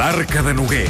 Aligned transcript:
L'Arca 0.00 0.40
de 0.40 0.54
Noguer. 0.56 0.86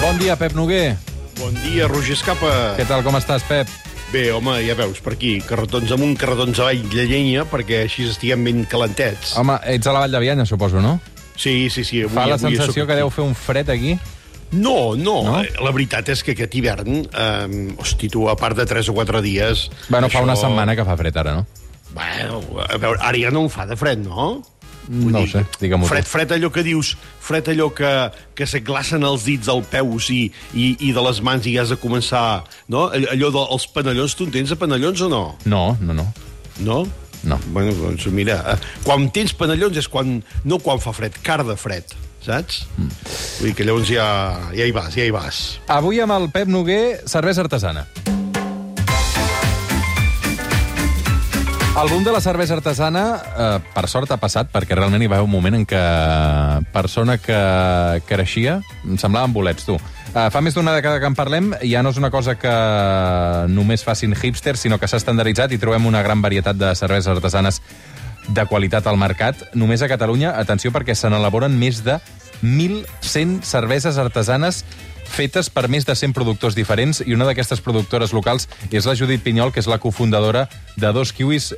Bon 0.00 0.16
dia, 0.16 0.32
Pep 0.40 0.54
Noguer. 0.56 0.94
Bon 1.36 1.52
dia, 1.60 1.84
Roger 1.90 2.14
Escapa. 2.16 2.52
Què 2.78 2.86
tal, 2.88 3.02
com 3.04 3.18
estàs, 3.18 3.44
Pep? 3.44 3.68
Bé, 4.14 4.22
home, 4.32 4.54
ja 4.64 4.72
veus, 4.78 5.02
per 5.04 5.12
aquí, 5.12 5.34
carretons 5.44 5.92
amunt, 5.92 6.14
carretons 6.16 6.62
avall, 6.64 6.80
de 6.88 7.04
llenya, 7.10 7.44
perquè 7.50 7.82
així 7.84 8.06
estiguem 8.08 8.46
ben 8.48 8.62
calentets. 8.70 9.34
Home, 9.40 9.58
ets 9.74 9.90
a 9.90 9.92
la 9.92 10.06
Vall 10.06 10.16
de 10.16 10.22
Bianya, 10.24 10.46
suposo, 10.48 10.80
no? 10.80 10.94
Sí, 11.36 11.68
sí, 11.68 11.84
sí. 11.84 12.00
Avui, 12.06 12.14
Fa 12.16 12.24
la 12.30 12.38
avui 12.38 12.56
sensació 12.56 12.86
sóc 12.86 12.92
que 12.94 12.98
deu 13.02 13.12
fer 13.12 13.26
un 13.28 13.36
fred 13.36 13.68
aquí. 13.74 13.98
No, 14.54 14.94
no, 14.96 15.18
No? 15.26 15.36
no, 15.42 15.66
la 15.66 15.74
veritat 15.74 16.08
és 16.16 16.24
que 16.24 16.32
aquest 16.32 16.56
hivern, 16.56 17.02
eh, 17.04 17.74
hosti, 17.76 18.08
tu, 18.08 18.24
a 18.32 18.38
part 18.40 18.56
de 18.56 18.64
3 18.72 18.88
o 18.88 18.96
4 18.96 19.20
dies... 19.20 19.66
Bueno, 19.90 20.08
fa 20.08 20.24
una 20.24 20.36
setmana 20.40 20.72
que 20.80 20.88
fa 20.88 20.96
fred 20.96 21.20
ara, 21.20 21.36
no? 21.42 21.46
Bueno, 21.92 22.40
a 22.64 22.78
veure, 22.80 23.02
ara 23.04 23.18
ja 23.20 23.34
no 23.34 23.44
em 23.44 23.52
fa 23.52 23.66
de 23.68 23.76
fred, 23.76 24.00
no? 24.06 24.38
No 24.88 25.22
ho 25.22 25.26
sé, 25.30 25.44
digue-m'ho. 25.60 25.86
Fred, 25.88 26.04
fred 26.04 26.32
allò 26.36 26.50
que 26.52 26.62
dius, 26.66 26.94
fred 27.24 27.48
allò 27.52 27.70
que, 27.74 27.90
que 28.36 28.46
se 28.46 28.60
glacen 28.60 29.02
els 29.08 29.24
dits 29.24 29.46
del 29.48 29.62
peus 29.70 30.10
i, 30.12 30.26
i, 30.52 30.66
i 30.88 30.92
de 30.92 31.04
les 31.06 31.22
mans 31.24 31.46
i 31.48 31.56
has 31.58 31.72
de 31.72 31.78
començar... 31.80 32.44
No? 32.68 32.88
All- 32.92 33.08
Allò 33.14 33.30
dels 33.32 33.66
panellons, 33.72 34.14
tu 34.18 34.26
en 34.28 34.34
tens 34.34 34.52
de 34.52 34.58
panellons 34.60 35.00
o 35.06 35.08
no? 35.08 35.22
No, 35.48 35.62
no, 35.80 35.96
no. 35.96 36.06
No? 36.60 36.82
No. 37.24 37.38
Bueno, 37.54 37.72
doncs 37.78 38.04
mira, 38.12 38.36
eh, 38.52 38.58
quan 38.84 39.06
tens 39.14 39.32
panellons 39.32 39.78
és 39.80 39.88
quan, 39.88 40.18
no 40.44 40.58
quan 40.60 40.80
fa 40.84 40.92
fred, 40.92 41.16
car 41.24 41.40
de 41.48 41.56
fred, 41.56 41.88
saps? 42.20 42.66
Mm. 42.76 42.90
Vull 43.40 43.48
dir 43.48 43.54
que 43.56 43.64
llavors 43.64 43.88
ja, 43.88 44.04
ja 44.52 44.66
hi 44.68 44.74
vas, 44.76 44.92
ja 44.92 45.06
hi 45.08 45.14
vas. 45.14 45.44
Avui 45.72 46.02
amb 46.04 46.12
el 46.18 46.28
Pep 46.34 46.52
Noguer, 46.52 47.00
cervesa 47.08 47.40
artesana. 47.46 47.86
El 51.74 51.88
boom 51.90 52.04
de 52.04 52.12
la 52.12 52.20
cervesa 52.20 52.54
artesana, 52.54 53.00
eh, 53.36 53.58
per 53.74 53.88
sort 53.90 54.12
ha 54.14 54.16
passat, 54.22 54.46
perquè 54.46 54.76
realment 54.78 55.02
hi 55.02 55.08
va 55.10 55.16
haver 55.16 55.26
un 55.26 55.32
moment 55.32 55.56
en 55.58 55.64
què 55.66 55.80
persona 56.70 57.16
que 57.18 57.38
creixia 58.06 58.60
em 58.84 58.94
semblaven 58.94 59.34
bolets, 59.34 59.66
tu. 59.66 59.74
Eh, 59.74 60.28
fa 60.30 60.40
més 60.40 60.54
d'una 60.54 60.70
dècada 60.76 61.00
que 61.02 61.10
en 61.10 61.16
parlem, 61.18 61.50
ja 61.66 61.82
no 61.82 61.90
és 61.90 61.98
una 61.98 62.12
cosa 62.14 62.36
que 62.38 62.54
només 63.50 63.82
facin 63.82 64.14
hipsters, 64.14 64.62
sinó 64.62 64.78
que 64.78 64.86
s'ha 64.86 65.02
estandarditzat 65.02 65.50
i 65.50 65.58
trobem 65.58 65.90
una 65.90 66.04
gran 66.06 66.22
varietat 66.22 66.54
de 66.54 66.70
cerveses 66.78 67.10
artesanes 67.10 67.60
de 68.28 68.46
qualitat 68.46 68.86
al 68.86 68.96
mercat. 68.96 69.42
Només 69.58 69.82
a 69.82 69.90
Catalunya, 69.90 70.36
atenció, 70.38 70.70
perquè 70.70 70.94
se 70.94 71.10
n'elaboren 71.10 71.58
més 71.58 71.82
de 71.82 71.98
1.100 72.44 73.42
cerveses 73.42 73.98
artesanes 73.98 74.62
fetes 75.14 75.50
per 75.50 75.68
més 75.70 75.86
de 75.86 75.94
100 75.94 76.14
productors 76.16 76.56
diferents 76.58 77.02
i 77.06 77.14
una 77.14 77.28
d'aquestes 77.28 77.62
productores 77.64 78.12
locals 78.16 78.48
és 78.70 78.86
la 78.88 78.96
Judit 78.98 79.22
Pinyol, 79.22 79.54
que 79.54 79.62
és 79.62 79.70
la 79.70 79.80
cofundadora 79.82 80.48
de 80.76 80.92
Dos 80.92 81.14
Kiwis 81.14 81.54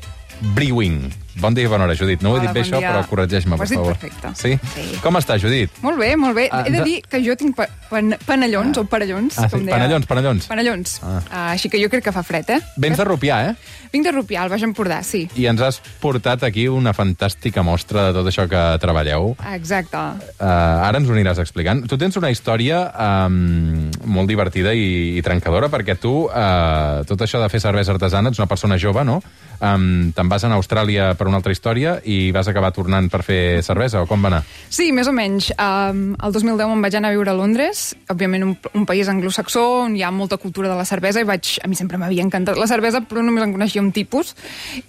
Brewing. 0.54 1.25
Bon 1.38 1.52
dia 1.52 1.64
i 1.66 1.68
bona 1.68 1.84
hora, 1.84 1.94
Judit. 1.94 2.22
No 2.24 2.30
ho 2.30 2.36
he 2.36 2.40
Hola, 2.40 2.48
dit 2.48 2.54
bé, 2.54 2.62
bon 2.62 2.66
això, 2.70 2.78
dia. 2.80 2.90
però 2.94 3.06
corregeix-me, 3.10 3.54
Ho 3.54 3.58
per 3.58 3.64
has 3.66 3.70
dit 3.70 3.76
favor. 3.78 3.96
perfecte. 3.98 4.28
Sí? 4.40 4.58
Sí. 4.72 4.98
Com 5.02 5.18
està, 5.20 5.36
Judit? 5.38 5.70
Molt 5.82 5.98
bé, 6.00 6.14
molt 6.16 6.34
bé. 6.34 6.48
Ah, 6.50 6.62
He 6.66 6.70
de 6.70 6.78
de- 6.78 6.84
dir 6.84 7.02
que 7.02 7.20
jo 7.22 7.36
tinc 7.36 7.54
pa 7.54 7.66
pan 7.90 8.16
panellons, 8.24 8.78
o 8.78 8.84
parellons, 8.86 9.38
Ah, 9.38 9.42
sí, 9.48 9.50
com 9.56 9.60
deia. 9.66 9.76
panellons, 9.76 10.06
panellons. 10.06 10.46
Panellons. 10.46 11.00
Ah. 11.04 11.20
Ah. 11.30 11.50
així 11.52 11.68
que 11.68 11.78
jo 11.82 11.88
crec 11.90 12.02
que 12.04 12.10
fa 12.12 12.22
fred, 12.22 12.48
eh? 12.50 12.60
Vens 12.78 12.96
de 12.96 13.04
Rupià, 13.04 13.50
eh? 13.50 13.54
Vinc 13.92 14.04
de 14.04 14.12
Rupià, 14.12 14.42
al 14.42 14.48
Baix 14.48 14.62
Empordà, 14.62 15.02
sí. 15.04 15.28
I 15.36 15.46
ens 15.46 15.60
has 15.60 15.80
portat 16.00 16.42
aquí 16.42 16.66
una 16.68 16.92
fantàstica 16.94 17.62
mostra 17.62 18.06
de 18.08 18.12
tot 18.14 18.26
això 18.26 18.48
que 18.48 18.78
treballeu. 18.80 19.36
Exacte. 19.54 19.96
Uh, 19.96 20.44
ara 20.44 20.98
ens 20.98 21.08
ho 21.08 21.12
aniràs 21.12 21.38
explicant. 21.38 21.86
Tu 21.86 21.96
tens 21.98 22.16
una 22.16 22.30
història 22.30 22.80
um, 23.26 23.90
molt 24.06 24.26
divertida 24.28 24.72
i, 24.74 25.16
i 25.18 25.22
trencadora, 25.22 25.68
perquè 25.68 25.98
tu, 26.00 26.24
uh, 26.26 27.04
tot 27.06 27.20
això 27.20 27.40
de 27.40 27.48
fer 27.48 27.60
cervesa 27.60 27.92
artesana, 27.92 28.30
ets 28.30 28.38
una 28.38 28.48
persona 28.48 28.76
jove, 28.78 29.04
no? 29.04 29.22
Um, 29.60 30.12
Te'n 30.12 30.28
vas 30.28 30.44
a 30.44 30.48
Austràlia 30.52 31.14
per 31.26 31.32
una 31.32 31.40
altra 31.42 31.50
història 31.52 31.96
i 32.06 32.30
vas 32.30 32.46
acabar 32.46 32.70
tornant 32.74 33.08
per 33.10 33.22
fer 33.26 33.58
cervesa, 33.66 34.04
o 34.04 34.06
com 34.06 34.22
va 34.22 34.30
anar? 34.30 34.42
Sí, 34.70 34.92
més 34.94 35.08
o 35.10 35.12
menys. 35.14 35.48
Um, 35.58 36.12
el 36.22 36.32
2010 36.34 36.70
em 36.76 36.84
vaig 36.84 36.94
anar 37.00 37.10
a 37.10 37.16
viure 37.16 37.32
a 37.32 37.34
Londres, 37.34 37.82
òbviament 38.12 38.44
un, 38.46 38.52
un 38.78 38.84
país 38.86 39.08
anglosaxó 39.10 39.64
on 39.86 39.96
hi 39.98 40.04
ha 40.06 40.12
molta 40.14 40.38
cultura 40.38 40.70
de 40.70 40.76
la 40.78 40.84
cervesa 40.86 41.20
i 41.22 41.26
vaig, 41.26 41.56
a 41.64 41.68
mi 41.70 41.74
sempre 41.78 41.98
m'havia 41.98 42.22
encantat 42.22 42.58
la 42.60 42.68
cervesa, 42.70 43.00
però 43.02 43.24
només 43.26 43.42
en 43.44 43.54
coneixia 43.56 43.82
un 43.82 43.90
tipus. 43.96 44.34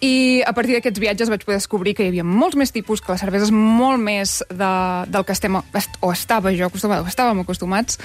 I 0.06 0.44
a 0.46 0.54
partir 0.54 0.78
d'aquests 0.78 1.02
viatges 1.02 1.32
vaig 1.34 1.44
poder 1.48 1.58
descobrir 1.58 1.96
que 1.98 2.06
hi 2.06 2.12
havia 2.14 2.26
molts 2.28 2.58
més 2.60 2.72
tipus, 2.76 3.02
que 3.02 3.12
la 3.16 3.18
cervesa 3.22 3.48
és 3.50 3.54
molt 3.56 3.98
més 4.04 4.38
de, 4.52 4.72
del 5.10 5.26
que 5.26 5.34
estem, 5.34 5.58
est- 5.74 5.98
o 6.06 6.12
estava 6.14 6.54
jo 6.54 6.70
acostumada, 6.70 7.02
o 7.02 7.10
estàvem 7.10 7.42
acostumats. 7.42 7.98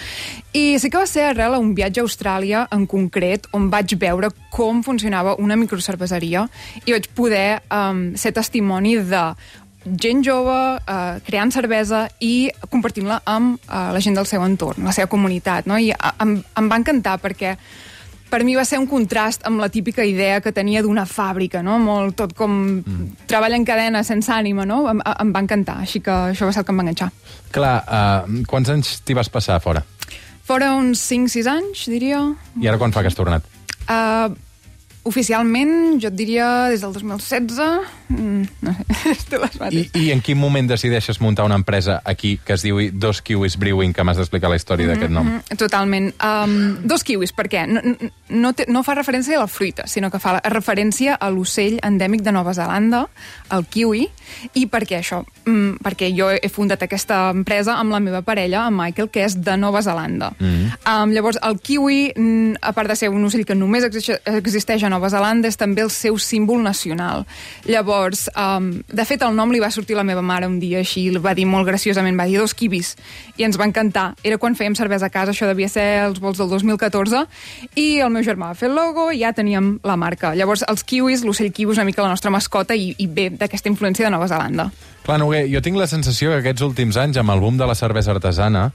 I 0.56 0.78
sí 0.80 0.88
que 0.88 1.00
va 1.02 1.06
ser 1.10 1.28
arrel 1.32 1.58
a 1.58 1.60
un 1.60 1.74
viatge 1.76 2.00
a 2.00 2.06
Austràlia 2.06 2.64
en 2.72 2.86
concret 2.88 3.48
on 3.52 3.68
vaig 3.72 3.92
veure 4.00 4.32
com 4.52 4.80
funcionava 4.84 5.36
una 5.40 5.56
microcerveseria 5.56 6.46
i 6.86 6.92
vaig 6.94 7.06
poder 7.16 7.60
um, 7.72 8.12
ser 8.22 8.32
testimoni 8.36 8.96
de 9.02 9.24
gent 9.84 10.22
jove 10.24 10.56
eh, 10.78 11.20
creant 11.26 11.52
cervesa 11.54 12.04
i 12.22 12.50
compartint-la 12.70 13.22
amb 13.26 13.56
eh, 13.58 13.88
la 13.94 14.02
gent 14.02 14.18
del 14.18 14.28
seu 14.30 14.44
entorn, 14.44 14.84
la 14.86 14.94
seva 14.94 15.10
comunitat. 15.10 15.66
No? 15.70 15.78
I 15.78 15.90
eh, 15.92 16.12
em, 16.22 16.36
em 16.38 16.70
va 16.70 16.78
encantar 16.80 17.18
perquè 17.22 17.56
per 18.32 18.40
mi 18.48 18.54
va 18.56 18.64
ser 18.64 18.78
un 18.80 18.86
contrast 18.88 19.42
amb 19.48 19.60
la 19.60 19.68
típica 19.68 20.04
idea 20.08 20.40
que 20.40 20.54
tenia 20.56 20.80
d'una 20.80 21.04
fàbrica, 21.04 21.60
no? 21.60 21.76
Molt 21.82 22.16
tot 22.16 22.32
com 22.32 22.54
mm. 22.80 23.26
treballa 23.28 23.58
en 23.58 23.66
cadena 23.68 24.00
sense 24.08 24.32
ànima, 24.32 24.64
no? 24.64 24.86
Em, 24.88 25.02
em 25.04 25.32
va 25.34 25.42
encantar, 25.44 25.82
així 25.84 26.00
que 26.00 26.14
això 26.30 26.48
va 26.48 26.54
ser 26.56 26.62
el 26.62 26.68
que 26.68 26.72
em 26.72 26.80
va 26.80 26.86
enganxar. 26.86 27.10
Clar, 27.52 27.74
uh, 27.84 28.38
quants 28.48 28.72
anys 28.72 28.94
t'hi 29.04 29.18
vas 29.18 29.28
passar 29.28 29.58
a 29.58 29.64
fora? 29.64 29.84
Fora 30.48 30.72
uns 30.78 31.02
5-6 31.10 31.50
anys, 31.52 31.84
diria. 31.92 32.22
I 32.56 32.72
ara 32.72 32.80
quan 32.80 32.94
fa 32.94 33.04
que 33.04 33.12
has 33.12 33.18
tornat? 33.18 33.44
Uh, 33.84 34.32
oficialment, 35.04 35.98
jo 36.02 36.10
et 36.10 36.16
diria 36.16 36.68
des 36.70 36.82
del 36.84 36.92
2016. 36.94 37.58
Mm, 38.08 38.42
no 38.62 38.74
sé, 38.74 39.40
I. 39.72 39.82
I 39.98 40.10
en 40.14 40.22
quin 40.22 40.38
moment 40.38 40.68
decideixes 40.68 41.20
muntar 41.20 41.46
una 41.48 41.56
empresa 41.58 42.00
aquí 42.04 42.36
que 42.44 42.54
es 42.54 42.62
diu 42.62 42.78
Dos 42.92 43.22
Kiwis 43.22 43.56
Brewing, 43.58 43.94
que 43.96 44.04
m'has 44.04 44.20
d'explicar 44.20 44.50
la 44.52 44.58
història 44.60 44.92
d'aquest 44.92 45.12
nom? 45.12 45.26
Mm, 45.26 45.58
Totalment. 45.58 46.12
Um, 46.22 46.56
dos 46.86 47.04
kiwis, 47.06 47.32
per 47.34 47.48
què? 47.50 47.64
No, 47.66 47.82
no, 48.30 48.52
té, 48.56 48.66
no 48.70 48.84
fa 48.86 48.96
referència 48.98 49.38
a 49.38 49.42
la 49.42 49.50
fruita, 49.50 49.86
sinó 49.90 50.10
que 50.12 50.20
fa 50.22 50.38
referència 50.52 51.16
a 51.18 51.30
l'ocell 51.34 51.80
endèmic 51.82 52.22
de 52.22 52.34
Nova 52.34 52.54
Zelanda, 52.54 53.06
el 53.52 53.66
kiwi. 53.66 54.08
I 54.58 54.66
per 54.66 54.82
què 54.88 54.96
això? 54.98 55.22
Mm, 55.44 55.76
perquè 55.84 56.08
jo 56.16 56.30
he 56.32 56.48
fundat 56.48 56.82
aquesta 56.86 57.28
empresa 57.34 57.74
amb 57.78 57.92
la 57.92 58.00
meva 58.00 58.22
parella, 58.22 58.66
en 58.68 58.76
Michael, 58.76 59.10
que 59.12 59.24
és 59.26 59.36
de 59.44 59.56
Nova 59.60 59.82
Zelanda. 59.82 60.32
Mm. 60.38 60.70
Um, 60.88 61.12
llavors, 61.12 61.38
el 61.42 61.58
kiwi, 61.60 62.12
mm, 62.16 62.54
a 62.62 62.72
part 62.72 62.88
de 62.88 62.96
ser 62.96 63.10
un 63.10 63.24
ocell 63.24 63.44
que 63.44 63.54
només 63.54 63.84
exi- 63.84 64.18
existeix 64.24 64.82
a 64.84 64.88
Nova 64.90 65.10
Zelanda, 65.10 65.48
és 65.48 65.56
també 65.60 65.82
el 65.82 65.90
seu 65.90 66.16
símbol 66.18 66.62
nacional. 66.62 67.26
Llavors, 67.66 68.28
um, 68.36 68.70
de 68.88 69.04
fet, 69.04 69.22
el 69.22 69.34
nom 69.36 69.52
li 69.52 69.60
va 69.60 69.70
sortir 69.70 69.94
a 69.94 70.00
la 70.00 70.04
meva 70.04 70.22
mare 70.22 70.46
un 70.48 70.58
dia 70.60 70.78
així, 70.82 71.08
el 71.08 71.18
va 71.22 71.34
dir 71.34 71.46
molt 71.46 71.66
graciosament, 71.68 72.18
va 72.18 72.26
dir 72.26 72.38
dos 72.40 72.54
kiwis, 72.54 72.96
i 73.36 73.44
ens 73.46 73.58
va 73.60 73.66
encantar. 73.68 74.14
Era 74.24 74.38
quan 74.38 74.56
fèiem 74.56 74.74
cervesa 74.78 75.06
a 75.06 75.10
casa, 75.14 75.32
això 75.32 75.46
devia 75.46 75.68
ser 75.68 75.84
els 76.06 76.20
vols 76.20 76.38
del 76.38 76.48
2014, 76.48 77.26
i 77.76 77.98
el 78.02 78.10
meu 78.10 78.22
germà 78.22 78.50
va 78.52 78.54
fer 78.58 78.68
el 78.70 78.74
logo 78.76 79.10
i 79.12 79.20
ja 79.22 79.32
teníem 79.32 79.78
la 79.84 79.96
marca. 79.96 80.34
Llavors, 80.34 80.64
els 80.68 80.82
kiwis, 80.84 81.22
l'ocell 81.24 81.52
kiwi 81.52 81.72
és 81.72 81.78
una 81.78 81.86
mica 81.88 82.02
la 82.02 82.08
nostra 82.12 82.30
mascota 82.30 82.74
i, 82.74 82.94
i 82.98 83.06
ve 83.06 83.30
d'aquesta 83.42 83.68
influència 83.72 84.06
de 84.06 84.14
Nova 84.14 84.28
Zelanda. 84.30 84.70
Clar, 85.02 85.18
Noguer, 85.20 85.44
jo 85.50 85.60
tinc 85.64 85.76
la 85.80 85.88
sensació 85.90 86.30
que 86.32 86.40
aquests 86.42 86.62
últims 86.66 86.96
anys, 87.02 87.18
amb 87.20 87.34
el 87.34 87.42
boom 87.42 87.58
de 87.58 87.66
la 87.66 87.74
cervesa 87.78 88.14
artesana, 88.14 88.68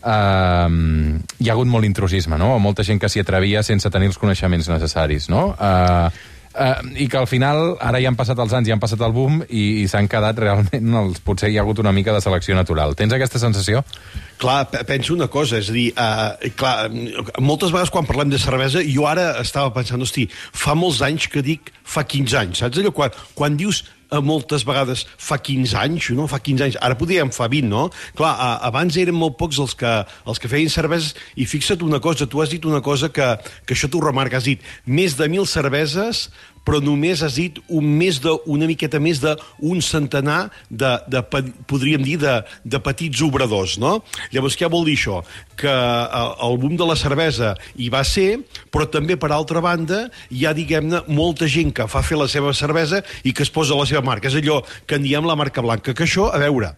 eh, 0.00 1.20
hi 1.40 1.48
ha 1.48 1.54
hagut 1.54 1.68
molt 1.70 1.88
intrusisme, 1.88 2.38
no? 2.40 2.54
O 2.56 2.58
molta 2.62 2.84
gent 2.86 3.00
que 3.00 3.08
s'hi 3.10 3.22
atrevia 3.24 3.62
sense 3.66 3.90
tenir 3.92 4.10
els 4.12 4.18
coneixements 4.20 4.68
necessaris, 4.70 5.28
no? 5.32 5.50
Eh, 5.60 6.08
eh, 6.54 7.04
I 7.04 7.08
que 7.08 7.18
al 7.20 7.28
final, 7.30 7.76
ara 7.80 8.00
ja 8.02 8.08
han 8.10 8.16
passat 8.18 8.38
els 8.42 8.52
anys, 8.56 8.68
ja 8.68 8.74
han 8.76 8.82
passat 8.82 9.00
el 9.06 9.12
boom 9.16 9.40
i, 9.48 9.82
i 9.82 9.86
s'han 9.88 10.08
quedat 10.10 10.38
realment, 10.42 10.94
els, 11.04 11.20
potser 11.24 11.50
hi 11.52 11.58
ha 11.58 11.62
hagut 11.64 11.78
una 11.82 11.92
mica 11.96 12.12
de 12.16 12.20
selecció 12.24 12.56
natural. 12.58 12.96
Tens 12.98 13.14
aquesta 13.16 13.38
sensació? 13.42 13.84
Clar, 14.40 14.64
pe- 14.72 14.82
penso 14.88 15.14
una 15.14 15.28
cosa, 15.28 15.60
és 15.60 15.70
a 15.70 15.76
dir, 15.76 15.86
uh, 15.94 16.50
clar, 16.58 16.90
moltes 17.44 17.72
vegades 17.72 17.92
quan 17.94 18.08
parlem 18.08 18.32
de 18.32 18.40
cervesa, 18.42 18.82
jo 18.84 19.06
ara 19.08 19.34
estava 19.44 19.72
pensant, 19.76 20.02
hosti, 20.02 20.26
fa 20.32 20.74
molts 20.74 21.00
anys 21.06 21.28
que 21.30 21.42
dic 21.44 21.72
fa 21.84 22.04
15 22.08 22.38
anys, 22.44 22.62
saps 22.64 22.80
allò? 22.80 22.92
Quan, 22.96 23.12
quan 23.36 23.56
dius 23.60 23.82
uh, 23.84 23.88
moltes 24.18 24.64
vegades 24.66 25.06
fa 25.14 25.38
15 25.38 25.76
anys, 25.78 26.10
no? 26.18 26.26
Fa 26.30 26.40
15 26.42 26.66
anys, 26.66 26.78
ara 26.82 26.98
podríem 26.98 27.30
fa 27.34 27.46
20, 27.50 27.70
no? 27.70 27.86
Clar, 28.18 28.34
uh, 28.34 28.58
abans 28.66 28.98
eren 28.98 29.14
molt 29.16 29.38
pocs 29.38 29.60
els 29.62 29.76
que, 29.78 29.92
els 30.26 30.42
que 30.42 30.50
feien 30.50 30.72
cerveses, 30.72 31.14
i 31.38 31.46
fixa't 31.46 31.84
una 31.86 32.02
cosa, 32.02 32.26
tu 32.26 32.42
has 32.42 32.50
dit 32.50 32.66
una 32.66 32.82
cosa 32.82 33.12
que, 33.14 33.28
que 33.64 33.76
això 33.76 33.90
t'ho 33.90 34.02
remarca, 34.02 34.40
has 34.40 34.48
dit 34.50 34.64
més 34.86 35.14
de 35.20 35.30
mil 35.30 35.46
cerveses, 35.46 36.28
però 36.66 36.80
només 36.84 37.22
has 37.24 37.36
dit 37.40 37.58
un 37.68 37.86
més 38.00 38.20
de, 38.22 38.32
una 38.50 38.68
miqueta 38.70 39.00
més 39.02 39.20
d'un 39.22 39.80
centenar 39.84 40.50
de, 40.68 40.92
de, 41.10 41.22
podríem 41.70 42.04
dir, 42.04 42.18
de, 42.20 42.36
de 42.64 42.80
petits 42.82 43.22
obradors, 43.24 43.78
no? 43.80 43.98
Llavors, 44.34 44.56
què 44.58 44.68
vol 44.70 44.86
dir 44.88 44.96
això? 44.98 45.20
Que 45.60 45.70
eh, 45.70 46.26
el 46.46 46.58
boom 46.60 46.76
de 46.80 46.88
la 46.88 46.98
cervesa 46.98 47.54
hi 47.76 47.90
va 47.92 48.02
ser, 48.06 48.42
però 48.72 48.86
també, 48.90 49.16
per 49.20 49.32
altra 49.34 49.62
banda, 49.64 50.04
hi 50.30 50.46
ha, 50.46 50.54
diguem-ne, 50.56 51.02
molta 51.08 51.48
gent 51.50 51.72
que 51.76 51.88
fa 51.90 52.04
fer 52.06 52.18
la 52.20 52.28
seva 52.30 52.54
cervesa 52.56 53.02
i 53.24 53.34
que 53.34 53.44
es 53.46 53.52
posa 53.52 53.78
la 53.78 53.88
seva 53.88 54.04
marca. 54.06 54.30
És 54.30 54.38
allò 54.40 54.60
que 54.86 54.98
en 55.00 55.06
diem 55.06 55.26
la 55.28 55.38
marca 55.38 55.64
blanca, 55.64 55.94
que 55.96 56.06
això, 56.06 56.28
a 56.30 56.40
veure, 56.42 56.74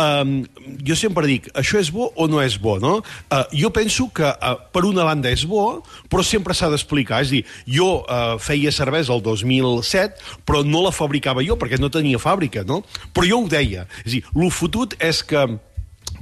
um, 0.00 0.40
jo 0.86 0.98
sempre 0.98 1.28
dic, 1.28 1.50
això 1.58 1.80
és 1.80 1.92
bo 1.94 2.10
o 2.16 2.28
no 2.30 2.42
és 2.42 2.58
bo, 2.60 2.78
no? 2.82 2.98
Uh, 3.30 3.44
jo 3.56 3.70
penso 3.74 4.08
que, 4.14 4.26
uh, 4.26 4.56
per 4.72 4.84
una 4.88 5.06
banda, 5.06 5.32
és 5.32 5.46
bo, 5.48 5.82
però 6.10 6.24
sempre 6.26 6.56
s'ha 6.56 6.70
d'explicar. 6.72 7.22
És 7.24 7.34
dir, 7.34 7.42
jo 7.68 8.00
uh, 8.02 8.36
feia 8.42 8.72
cervesa 8.74 9.14
el 9.14 9.19
el 9.20 9.26
2007, 9.26 10.40
però 10.48 10.64
no 10.66 10.82
la 10.84 10.92
fabricava 10.94 11.44
jo, 11.46 11.58
perquè 11.60 11.78
no 11.80 11.92
tenia 11.92 12.20
fàbrica, 12.20 12.64
no? 12.66 12.82
Però 13.14 13.28
jo 13.28 13.44
ho 13.44 13.50
deia. 13.50 13.86
És 14.04 14.08
a 14.08 14.14
dir, 14.16 14.24
el 14.34 14.54
fotut 14.54 14.96
és 15.00 15.22
que 15.26 15.46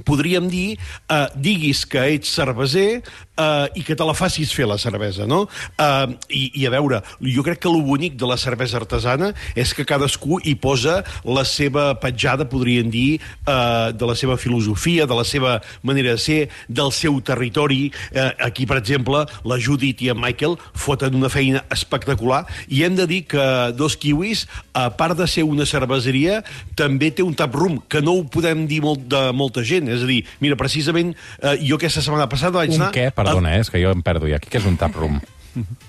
podríem 0.05 0.49
dir, 0.51 0.77
eh, 1.09 1.27
diguis 1.35 1.85
que 1.89 2.03
ets 2.15 2.31
cerveser 2.35 3.01
eh, 3.39 3.67
i 3.79 3.83
que 3.85 3.95
te 3.95 4.05
la 4.05 4.15
facis 4.17 4.53
fer 4.55 4.67
la 4.69 4.77
cervesa, 4.81 5.27
no? 5.29 5.45
Eh, 5.77 6.17
i, 6.29 6.43
I 6.61 6.67
a 6.67 6.73
veure, 6.73 7.01
jo 7.23 7.45
crec 7.45 7.61
que 7.63 7.71
el 7.71 7.81
bonic 7.85 8.17
de 8.19 8.29
la 8.29 8.37
cervesa 8.39 8.79
artesana 8.79 9.31
és 9.55 9.73
que 9.75 9.87
cadascú 9.87 10.39
hi 10.43 10.55
posa 10.59 10.99
la 11.25 11.45
seva 11.47 11.91
petjada, 11.99 12.47
podríem 12.49 12.91
dir, 12.93 13.19
eh, 13.19 13.91
de 13.93 14.09
la 14.09 14.15
seva 14.15 14.37
filosofia, 14.37 15.07
de 15.09 15.17
la 15.17 15.25
seva 15.27 15.59
manera 15.83 16.15
de 16.15 16.21
ser, 16.21 16.39
del 16.67 16.91
seu 16.95 17.19
territori. 17.21 17.91
Eh, 18.11 18.29
aquí, 18.45 18.65
per 18.69 18.79
exemple, 18.79 19.25
la 19.45 19.59
Judit 19.59 20.01
i 20.05 20.11
en 20.13 20.19
Michael 20.19 20.57
foten 20.73 21.17
una 21.17 21.31
feina 21.31 21.63
espectacular 21.73 22.45
i 22.67 22.83
hem 22.85 22.95
de 22.97 23.07
dir 23.09 23.23
que 23.29 23.45
Dos 23.77 23.97
Kiwis, 23.99 24.45
a 24.73 24.89
part 24.95 25.17
de 25.17 25.27
ser 25.27 25.45
una 25.47 25.65
cerveseria, 25.67 26.41
també 26.79 27.11
té 27.11 27.23
un 27.25 27.35
tap 27.37 27.55
room, 27.55 27.79
que 27.89 28.01
no 28.01 28.15
ho 28.17 28.25
podem 28.31 28.65
dir 28.69 28.81
molt 28.83 29.05
de 29.11 29.29
molta 29.35 29.63
gent. 29.65 29.88
És 29.97 30.05
a 30.05 30.09
dir, 30.09 30.21
mira, 30.43 30.57
precisament, 30.59 31.15
eh, 31.41 31.57
jo 31.65 31.79
aquesta 31.79 32.03
setmana 32.05 32.29
passada 32.31 32.59
vaig 32.61 32.75
Un 32.75 32.83
anar... 32.83 32.93
què? 32.95 33.09
Perdona, 33.15 33.55
eh? 33.57 33.63
és 33.65 33.71
que 33.73 33.81
jo 33.81 33.93
em 33.95 34.03
perdo 34.05 34.29
ja. 34.29 34.41
Què 34.43 34.61
és 34.61 34.67
un 34.69 34.77
tap 34.79 34.97
room? 34.99 35.19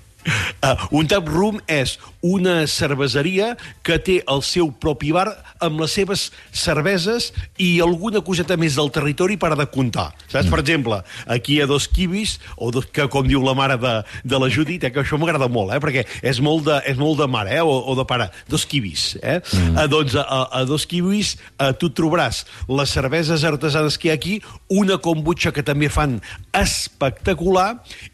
Uh, 0.61 0.75
un 1.01 1.09
tap 1.09 1.29
room 1.33 1.61
és 1.71 1.97
una 2.21 2.67
cerveseria 2.69 3.55
que 3.87 3.97
té 4.05 4.19
el 4.29 4.43
seu 4.45 4.69
propi 4.77 5.09
bar 5.17 5.31
amb 5.65 5.81
les 5.81 5.95
seves 5.97 6.27
cerveses 6.53 7.31
i 7.61 7.71
alguna 7.81 8.21
coseta 8.25 8.59
més 8.61 8.77
del 8.77 8.91
territori 8.93 9.39
per 9.41 9.55
a 9.55 9.59
de 9.59 9.67
comptar. 9.73 10.11
Saps? 10.27 10.47
Mm. 10.47 10.53
Per 10.53 10.61
exemple, 10.61 10.99
aquí 11.33 11.57
hi 11.57 11.63
ha 11.65 11.69
dos 11.71 11.89
kiwis, 11.89 12.37
o 12.61 12.69
dos, 12.75 12.91
que 12.93 13.09
com 13.13 13.25
diu 13.29 13.41
la 13.45 13.57
mare 13.57 13.79
de, 13.81 13.95
de 14.29 14.41
la 14.43 14.51
Judit, 14.53 14.85
eh, 14.85 14.93
que 14.93 15.01
això 15.01 15.17
m'agrada 15.21 15.49
molt, 15.49 15.73
eh, 15.73 15.81
perquè 15.81 16.05
és 16.21 16.43
molt 16.45 16.67
de, 16.69 16.77
és 16.91 17.01
molt 17.01 17.23
de 17.23 17.29
mare 17.31 17.57
eh, 17.57 17.65
o, 17.65 17.79
o 17.93 17.97
de 17.97 18.05
pare. 18.09 18.29
Dos 18.53 18.67
kiwis. 18.69 19.15
Eh? 19.23 19.39
Mm. 19.41 19.81
Uh, 19.81 19.87
doncs 19.89 20.19
a, 20.21 20.27
a 20.61 20.65
dos 20.69 20.85
kiwis 20.91 21.37
uh, 21.57 21.73
tu 21.73 21.89
trobaràs 21.97 22.45
les 22.69 22.93
cerveses 22.93 23.47
artesanes 23.49 23.97
que 23.97 24.11
hi 24.11 24.13
ha 24.13 24.19
aquí, 24.21 24.37
una 24.69 25.01
kombucha 25.01 25.55
que 25.57 25.65
també 25.65 25.89
fan 25.93 26.19
espectacular, 26.57 27.71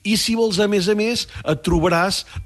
i 0.06 0.14
si 0.20 0.38
vols, 0.38 0.62
a 0.62 0.70
més 0.70 0.86
a 0.92 0.94
més, 0.98 1.26
et 1.42 1.66
trobaràs 1.66 1.95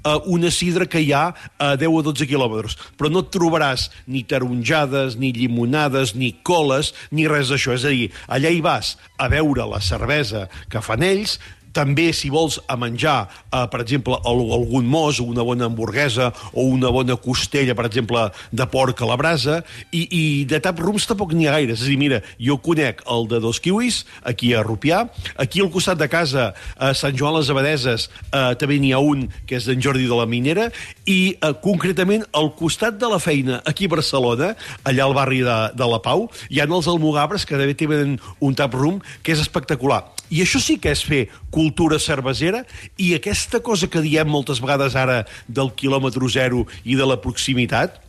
uh, 0.05 0.17
una 0.31 0.51
sidra 0.53 0.87
que 0.89 1.01
hi 1.03 1.11
ha 1.15 1.23
a 1.59 1.71
10 1.79 1.97
o 1.99 2.03
12 2.09 2.27
quilòmetres. 2.29 2.77
Però 2.99 3.11
no 3.11 3.25
trobaràs 3.27 3.89
ni 4.07 4.23
taronjades, 4.27 5.17
ni 5.21 5.31
llimonades, 5.35 6.15
ni 6.15 6.33
coles, 6.47 6.93
ni 7.11 7.27
res 7.31 7.51
d'això. 7.51 7.75
És 7.77 7.87
a 7.87 7.93
dir, 7.93 8.11
allà 8.27 8.51
hi 8.51 8.61
vas 8.65 8.95
a 9.17 9.29
veure 9.31 9.67
la 9.69 9.81
cervesa 9.83 10.47
que 10.71 10.83
fan 10.83 11.05
ells, 11.05 11.39
també, 11.73 12.11
si 12.13 12.29
vols, 12.29 12.59
a 12.67 12.75
menjar, 12.77 13.29
eh, 13.51 13.65
per 13.71 13.81
exemple, 13.81 14.17
al- 14.25 14.51
algun 14.57 14.85
mos, 14.85 15.19
una 15.19 15.43
bona 15.43 15.65
hamburguesa, 15.65 16.33
o 16.53 16.65
una 16.67 16.89
bona 16.89 17.15
costella, 17.15 17.75
per 17.75 17.85
exemple, 17.85 18.29
de 18.51 18.65
porc 18.67 19.01
a 19.01 19.05
la 19.05 19.15
brasa, 19.17 19.61
i, 19.91 20.07
i 20.11 20.23
de 20.45 20.59
tap 20.59 20.79
rooms 20.79 21.07
tampoc 21.07 21.33
n'hi 21.33 21.47
ha 21.47 21.55
gaires. 21.55 21.79
És 21.81 21.87
a 21.87 21.89
dir, 21.89 21.97
mira, 21.97 22.21
jo 22.39 22.57
conec 22.57 23.01
el 23.09 23.27
de 23.31 23.39
Dos 23.39 23.59
Kiwis, 23.59 24.05
aquí 24.23 24.53
a 24.53 24.63
Rupià, 24.63 25.05
aquí 25.37 25.61
al 25.61 25.71
costat 25.71 25.97
de 25.97 26.09
casa, 26.11 26.53
a 26.77 26.93
Sant 26.93 27.15
Joan 27.17 27.37
les 27.39 27.49
Abadeses, 27.49 28.09
eh, 28.31 28.55
també 28.59 28.79
n'hi 28.79 28.91
ha 28.93 28.99
un, 28.99 29.27
que 29.47 29.55
és 29.55 29.65
d'en 29.69 29.81
Jordi 29.81 30.07
de 30.09 30.15
la 30.17 30.25
Minera, 30.27 30.69
i 31.05 31.35
eh, 31.39 31.53
concretament 31.63 32.25
al 32.33 32.51
costat 32.55 32.99
de 32.99 33.07
la 33.11 33.19
feina, 33.19 33.61
aquí 33.65 33.85
a 33.85 33.95
Barcelona, 33.95 34.55
allà 34.83 35.05
al 35.07 35.13
barri 35.15 35.41
de, 35.45 35.59
de 35.75 35.87
la 35.87 36.01
Pau, 36.03 36.27
hi 36.49 36.59
ha 36.59 36.67
els 36.71 36.87
almogabres 36.87 37.45
que 37.45 37.57
també 37.59 37.73
tenen 37.75 38.17
un 38.39 38.55
tap 38.55 38.73
room 38.73 39.01
que 39.23 39.33
és 39.33 39.39
espectacular. 39.43 40.03
I 40.31 40.41
això 40.45 40.61
sí 40.63 40.77
que 40.79 40.93
és 40.93 41.01
fer 41.03 41.25
cultura 41.61 41.99
cervesera 42.01 42.65
i 42.97 43.13
aquesta 43.13 43.61
cosa 43.61 43.89
que 43.91 44.01
diem 44.01 44.29
moltes 44.29 44.61
vegades 44.63 44.97
ara 44.97 45.23
del 45.47 45.69
quilòmetre 45.77 46.29
zero 46.31 46.65
i 46.83 46.97
de 46.97 47.05
la 47.05 47.21
proximitat, 47.21 48.01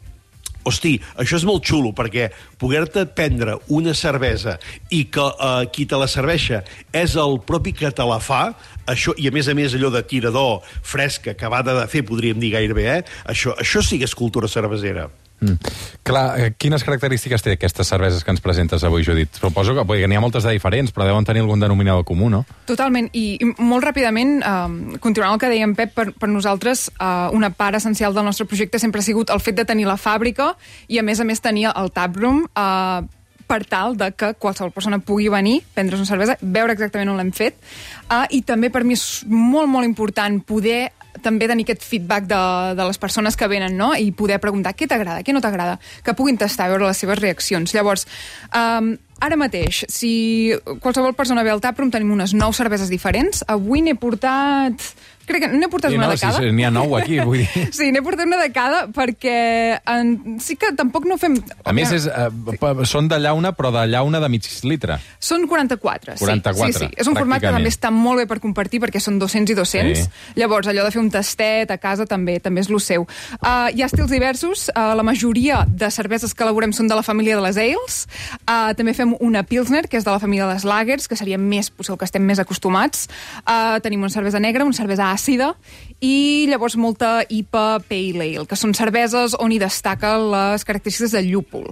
Hosti, 0.63 0.93
això 1.19 1.41
és 1.41 1.45
molt 1.47 1.65
xulo, 1.67 1.91
perquè 1.91 2.29
poder-te 2.61 3.03
prendre 3.19 3.57
una 3.75 3.97
cervesa 3.99 4.61
i 4.95 5.01
que 5.11 5.25
eh, 5.33 5.65
qui 5.75 5.89
te 5.91 5.99
la 5.99 6.07
serveixa 6.07 6.61
és 6.95 7.17
el 7.19 7.41
propi 7.49 7.73
que 7.75 7.91
te 7.91 8.07
la 8.07 8.21
fa, 8.23 8.45
això, 8.87 9.17
i 9.19 9.27
a 9.27 9.35
més 9.35 9.51
a 9.51 9.57
més 9.59 9.75
allò 9.75 9.91
de 9.91 10.05
tirador 10.07 10.63
fresca, 10.87 11.35
acabada 11.35 11.75
de 11.81 11.89
fer, 11.91 12.05
podríem 12.07 12.39
dir 12.39 12.53
gairebé, 12.55 12.87
eh? 12.95 13.03
això, 13.35 13.57
això 13.59 13.83
sí 13.83 13.99
que 13.99 14.07
és 14.07 14.15
cultura 14.15 14.47
cervesera. 14.47 15.09
Mm. 15.43 15.59
Clar, 16.07 16.25
eh, 16.39 16.53
quines 16.57 16.85
característiques 16.87 17.43
té 17.43 17.57
aquestes 17.57 17.89
cerveses 17.91 18.23
que 18.23 18.31
ens 18.31 18.41
presentes 18.41 18.85
avui, 18.87 19.05
Judit? 19.05 19.35
Suposo 19.35 19.75
que 19.75 20.09
n'hi 20.09 20.17
ha 20.17 20.23
moltes 20.23 20.47
de 20.47 20.55
diferents, 20.55 20.93
però 20.95 21.09
deuen 21.09 21.27
tenir 21.27 21.43
algun 21.43 21.61
denominador 21.61 22.07
comú, 22.07 22.31
no? 22.31 22.45
Totalment, 22.67 23.11
i 23.13 23.33
i 23.43 23.49
molt 23.59 23.85
ràpidament, 23.85 24.39
eh, 24.43 24.99
continuant 25.03 25.35
el 25.35 25.41
que 25.43 25.51
deia 25.51 25.67
en 25.67 25.75
Pep, 25.75 25.95
per, 25.95 26.13
per 26.13 26.29
nosaltres 26.31 26.89
eh, 26.95 27.29
una 27.35 27.51
part 27.51 27.77
essencial 27.79 28.15
del 28.15 28.25
nostre 28.25 28.47
projecte 28.47 28.79
sempre 28.79 29.01
ha 29.01 29.07
sigut 29.07 29.31
el 29.31 29.41
fet 29.41 29.59
de 29.59 29.67
tenir 29.67 29.89
la 29.89 29.99
fàbrica 29.99 30.53
i 30.89 31.01
a 31.01 31.03
més 31.03 31.21
a 31.21 31.27
més 31.27 31.43
tenir 31.43 31.71
el 31.73 31.91
taproom 31.95 32.45
eh, 32.47 33.03
per 33.53 33.65
tal 33.69 33.97
de 34.01 34.13
que 34.17 34.33
qualsevol 34.41 34.73
persona 34.73 35.01
pugui 35.03 35.29
venir, 35.33 35.61
prendre's 35.75 36.01
una 36.01 36.09
cervesa, 36.09 36.39
veure 36.41 36.73
exactament 36.73 37.11
on 37.13 37.19
l'hem 37.21 37.33
fet, 37.37 37.59
eh, 38.09 38.25
i 38.39 38.43
també 38.49 38.71
per 38.73 38.85
mi 38.85 38.97
és 38.97 39.25
molt, 39.29 39.69
molt 39.69 39.89
important 39.89 40.41
poder 40.47 40.93
també 41.25 41.49
tenir 41.51 41.67
aquest 41.67 41.87
feedback 41.87 42.27
de, 42.31 42.43
de 42.79 42.89
les 42.89 43.01
persones 43.01 43.39
que 43.39 43.49
venen, 43.51 43.77
no? 43.79 43.93
I 43.95 44.13
poder 44.17 44.41
preguntar 44.43 44.75
què 44.77 44.89
t'agrada, 44.91 45.23
què 45.25 45.35
no 45.35 45.43
t'agrada, 45.45 45.79
que 46.05 46.17
puguin 46.19 46.41
tastar, 46.41 46.69
veure 46.73 46.89
les 46.89 47.01
seves 47.03 47.21
reaccions. 47.23 47.75
Llavors, 47.77 48.07
um, 48.59 48.93
ara 49.23 49.39
mateix, 49.39 49.85
si 49.93 50.13
qualsevol 50.83 51.17
persona 51.19 51.47
ve 51.47 51.55
al 51.55 51.63
taproom, 51.65 51.93
tenim 51.95 52.13
unes 52.15 52.35
nou 52.35 52.55
cerveses 52.57 52.93
diferents. 52.93 53.47
Avui 53.49 53.85
n'he 53.85 53.97
portat... 53.99 54.93
Crec 55.27 55.45
que 55.45 55.51
n'he 55.53 55.69
portat 55.71 55.93
Sí, 55.93 55.99
una 55.99 56.09
no, 56.09 56.13
de 56.13 56.21
cada. 56.21 56.39
sí, 56.39 56.49
sí, 56.49 56.55
n'hi 56.57 56.65
ha 56.67 56.71
nou 56.75 56.97
aquí, 56.99 57.19
vull 57.21 57.43
dir. 57.43 57.49
Sí, 57.79 57.91
n'he 57.95 58.03
portat 58.05 58.27
una 58.27 58.41
de 58.41 58.51
cada 58.55 58.87
perquè 58.93 59.37
en... 59.89 60.39
sí 60.43 60.57
que 60.61 60.73
tampoc 60.79 61.07
no 61.09 61.19
fem... 61.21 61.37
A 61.65 61.75
més, 61.77 61.93
és, 61.95 62.07
eh, 62.09 62.73
són 62.89 63.09
de 63.11 63.19
llauna, 63.23 63.53
però 63.57 63.73
de 63.75 63.87
llauna 63.91 64.21
de 64.23 64.31
mig 64.33 64.49
litre. 64.67 64.99
Són 65.23 65.47
44, 65.51 66.17
44, 66.21 66.67
sí. 66.67 66.73
sí, 66.73 66.87
sí. 66.87 67.01
És 67.01 67.11
un 67.11 67.17
format 67.19 67.43
que 67.43 67.53
també 67.53 67.71
està 67.73 67.93
molt 67.95 68.23
bé 68.23 68.27
per 68.31 68.41
compartir 68.43 68.83
perquè 68.83 69.01
són 69.03 69.19
200 69.23 69.55
i 69.55 69.59
200. 69.59 70.03
Sí. 70.03 70.35
Llavors, 70.41 70.69
allò 70.71 70.85
de 70.87 70.93
fer 70.95 71.03
un 71.03 71.11
tastet 71.13 71.71
a 71.71 71.79
casa 71.83 72.07
també 72.09 72.39
també 72.43 72.63
és 72.65 72.71
lo 72.73 72.81
seu. 72.83 73.07
Uh, 73.39 73.71
hi 73.73 73.83
ha 73.83 73.89
estils 73.89 74.11
diversos. 74.13 74.69
Uh, 74.75 74.93
la 74.99 75.07
majoria 75.07 75.63
de 75.69 75.91
cerveses 75.95 76.35
que 76.35 76.45
elaborem 76.45 76.75
són 76.77 76.91
de 76.91 76.99
la 76.99 77.05
família 77.07 77.37
de 77.39 77.45
les 77.47 77.59
ales. 77.61 78.03
Uh, 78.43 78.73
també 78.79 78.95
fem 78.99 79.15
una 79.21 79.45
Pilsner, 79.47 79.87
que 79.89 79.99
és 80.01 80.05
de 80.05 80.11
la 80.11 80.19
família 80.23 80.47
de 80.47 80.57
les 80.57 80.67
lagers, 80.69 81.09
que 81.09 81.19
seria 81.19 81.39
més, 81.39 81.71
potser 81.71 81.95
el 81.95 82.01
que 82.01 82.09
estem 82.09 82.25
més 82.27 82.41
acostumats. 82.43 83.07
Uh, 83.47 83.79
tenim 83.85 84.03
una 84.03 84.11
cervesa 84.13 84.41
negra, 84.43 84.65
una 84.67 84.77
cervesa 84.77 85.13
àcida, 85.13 85.13
i 86.03 86.47
llavors 86.51 86.75
molta 86.75 87.23
IPA 87.31 87.67
Pale 87.87 88.27
Ale, 88.27 88.47
que 88.51 88.59
són 88.59 88.75
cerveses 88.75 89.37
on 89.39 89.55
hi 89.55 89.61
destaquen 89.63 90.31
les 90.33 90.67
característiques 90.67 91.15
del 91.15 91.31
llúpol. 91.31 91.71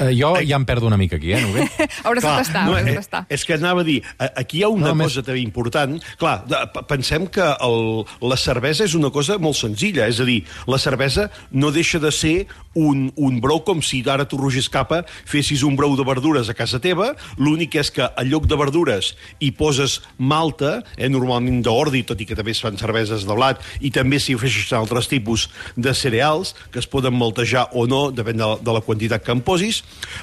Eh, 0.00 0.12
jo 0.16 0.34
ja 0.40 0.56
em 0.56 0.64
perdo 0.64 0.86
una 0.86 0.96
mica 0.96 1.16
aquí, 1.16 1.32
eh, 1.32 1.40
Noguer? 1.42 1.66
Hauràs 2.06 2.22
de 2.24 2.28
tastar, 2.40 2.64
no, 2.66 2.72
hauràs 2.76 2.84
de 2.84 2.92
eh, 2.92 2.96
tastar. 3.02 3.26
és 3.28 3.44
que 3.44 3.54
anava 3.54 3.82
a 3.82 3.84
dir, 3.84 4.00
a- 4.18 4.30
aquí 4.40 4.58
hi 4.60 4.62
ha 4.64 4.68
una 4.72 4.88
No, 4.88 4.94
més- 4.94 5.12
cosa 5.12 5.22
també 5.26 5.40
important. 5.40 5.98
Clar, 6.18 6.44
pensem 6.88 7.26
que 7.28 7.44
el, 7.60 8.04
la 8.20 8.36
cervesa 8.36 8.84
és 8.84 8.94
una 8.94 9.10
cosa 9.10 9.38
molt 9.38 9.56
senzilla, 9.58 10.06
és 10.08 10.20
a 10.20 10.24
dir, 10.24 10.42
la 10.66 10.78
cervesa 10.78 11.30
no 11.50 11.70
deixa 11.70 11.98
de 12.00 12.10
ser 12.12 12.46
un, 12.74 13.10
un 13.16 13.40
brou 13.40 13.60
com 13.64 13.82
si 13.84 14.00
ara 14.08 14.24
tu, 14.24 14.38
Roger 14.40 14.62
Escapa, 14.64 15.02
fessis 15.28 15.62
un 15.62 15.76
brou 15.76 15.92
de 15.96 16.04
verdures 16.08 16.48
a 16.48 16.54
casa 16.56 16.80
teva, 16.80 17.10
l'únic 17.36 17.74
és 17.76 17.90
que 17.92 18.02
al 18.06 18.30
lloc 18.32 18.46
de 18.48 18.56
verdures 18.56 19.12
hi 19.44 19.50
poses 19.52 19.98
malta, 20.18 20.82
eh, 20.96 21.08
normalment 21.12 21.60
d'ordi, 21.62 22.02
tot 22.08 22.20
i 22.20 22.26
que 22.26 22.34
també 22.38 22.54
es 22.56 22.62
fan 22.64 22.78
cerveses 22.80 23.26
de 23.28 23.34
blat, 23.36 23.60
i 23.84 23.90
també 23.92 24.18
s'hi 24.18 24.34
afegeixen 24.38 24.78
altres 24.78 25.08
tipus 25.12 25.50
de 25.76 25.92
cereals, 25.94 26.54
que 26.72 26.80
es 26.80 26.86
poden 26.88 27.12
maltejar 27.18 27.68
o 27.76 27.84
no, 27.86 28.06
depèn 28.10 28.40
de 28.40 28.46
la, 28.46 28.56
de 28.56 28.72
la 28.72 28.80
quantitat 28.80 29.22
que 29.22 29.32
en 29.36 29.42
posis. 29.44 29.81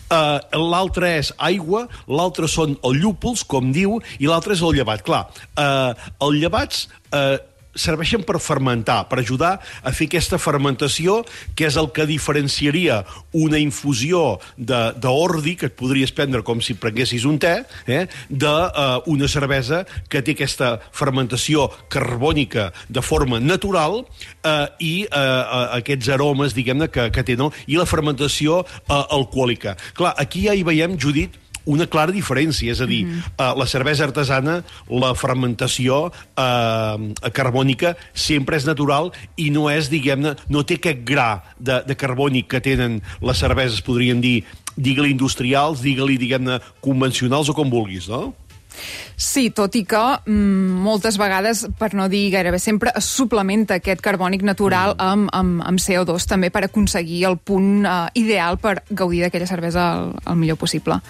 Uh, 0.09 0.39
l'altre 0.57 1.11
és 1.19 1.29
aigua, 1.37 1.83
l'altre 2.09 2.49
són 2.49 2.75
els 2.85 2.97
llúpols, 3.01 3.43
com 3.45 3.69
diu, 3.75 3.99
i 4.17 4.29
l'altre 4.29 4.55
és 4.57 4.63
el 4.65 4.79
llevat. 4.79 5.05
Clar, 5.05 5.27
uh, 5.57 5.93
els 6.25 6.41
llevats... 6.41 6.87
Uh, 7.13 7.37
serveixen 7.79 8.23
per 8.27 8.39
fermentar, 8.43 9.05
per 9.09 9.21
ajudar 9.21 9.55
a 9.59 9.93
fer 9.95 10.09
aquesta 10.09 10.39
fermentació, 10.41 11.21
que 11.55 11.67
és 11.69 11.77
el 11.79 11.89
que 11.95 12.07
diferenciaria 12.09 13.01
una 13.33 13.59
infusió 13.61 14.39
d'ordi, 14.57 15.55
que 15.59 15.69
et 15.69 15.77
podries 15.79 16.13
prendre 16.15 16.43
com 16.45 16.61
si 16.61 16.75
prenguessis 16.79 17.25
un 17.29 17.39
te, 17.41 17.55
eh, 17.87 18.05
d'una 18.29 19.29
cervesa 19.31 19.85
que 20.09 20.21
té 20.21 20.35
aquesta 20.35 20.75
fermentació 20.91 21.69
carbònica 21.89 22.69
de 22.89 23.03
forma 23.05 23.39
natural 23.39 24.01
eh, 24.03 24.67
i 24.79 24.93
eh, 25.05 25.59
aquests 25.79 26.11
aromes, 26.15 26.55
diguem-ne, 26.57 26.89
que, 26.91 27.09
que 27.15 27.25
té, 27.25 27.37
no? 27.39 27.51
I 27.67 27.79
la 27.79 27.87
fermentació 27.89 28.63
eh, 28.65 28.93
alcohòlica. 28.93 29.77
Clar, 29.97 30.15
aquí 30.19 30.47
ja 30.47 30.57
hi 30.57 30.65
veiem, 30.67 30.97
Judit, 30.99 31.37
una 31.69 31.87
clara 31.91 32.13
diferència, 32.15 32.73
és 32.73 32.81
a 32.81 32.87
dir, 32.89 33.05
mm 33.05 33.21
-hmm. 33.37 33.57
la 33.57 33.67
cervesa 33.67 34.03
artesana, 34.03 34.63
la 34.89 35.13
fermentació 35.15 36.05
uh, 36.09 37.31
carbònica 37.31 37.95
sempre 38.13 38.57
és 38.57 38.65
natural 38.65 39.11
i 39.35 39.49
no 39.49 39.69
és, 39.69 39.89
diguem-ne, 39.89 40.35
no 40.49 40.63
té 40.63 40.75
aquest 40.75 41.03
gra 41.05 41.43
de, 41.59 41.83
de 41.85 41.95
carbònic 41.95 42.47
que 42.47 42.61
tenen 42.61 43.01
les 43.21 43.37
cerveses, 43.37 43.81
podríem 43.81 44.21
dir, 44.21 44.43
digue-li 44.75 45.11
industrials, 45.11 45.81
digue-li, 45.81 46.17
diguem-ne, 46.17 46.59
convencionals 46.81 47.49
o 47.49 47.53
com 47.53 47.69
vulguis, 47.69 48.07
no? 48.07 48.33
Sí, 49.19 49.49
tot 49.51 49.75
i 49.75 49.83
que 49.83 49.99
mm, 49.99 50.79
moltes 50.85 51.17
vegades, 51.19 51.65
per 51.79 51.91
no 51.97 52.07
dir 52.11 52.29
gairebé 52.31 52.59
sempre, 52.63 52.93
es 52.95 53.09
suplementa 53.11 53.79
aquest 53.79 54.01
carbònic 54.05 54.45
natural 54.47 54.95
mm. 54.95 55.03
amb, 55.03 55.29
amb, 55.35 55.65
amb 55.67 55.83
CO2 55.83 56.27
també 56.29 56.51
per 56.53 56.63
aconseguir 56.67 57.25
el 57.27 57.37
punt 57.37 57.83
uh, 57.83 58.07
ideal 58.15 58.59
per 58.61 58.79
gaudir 58.89 59.25
d'aquella 59.25 59.49
cervesa 59.49 59.91
el, 59.97 60.13
el 60.25 60.39
millor 60.39 60.59
possible. 60.61 61.01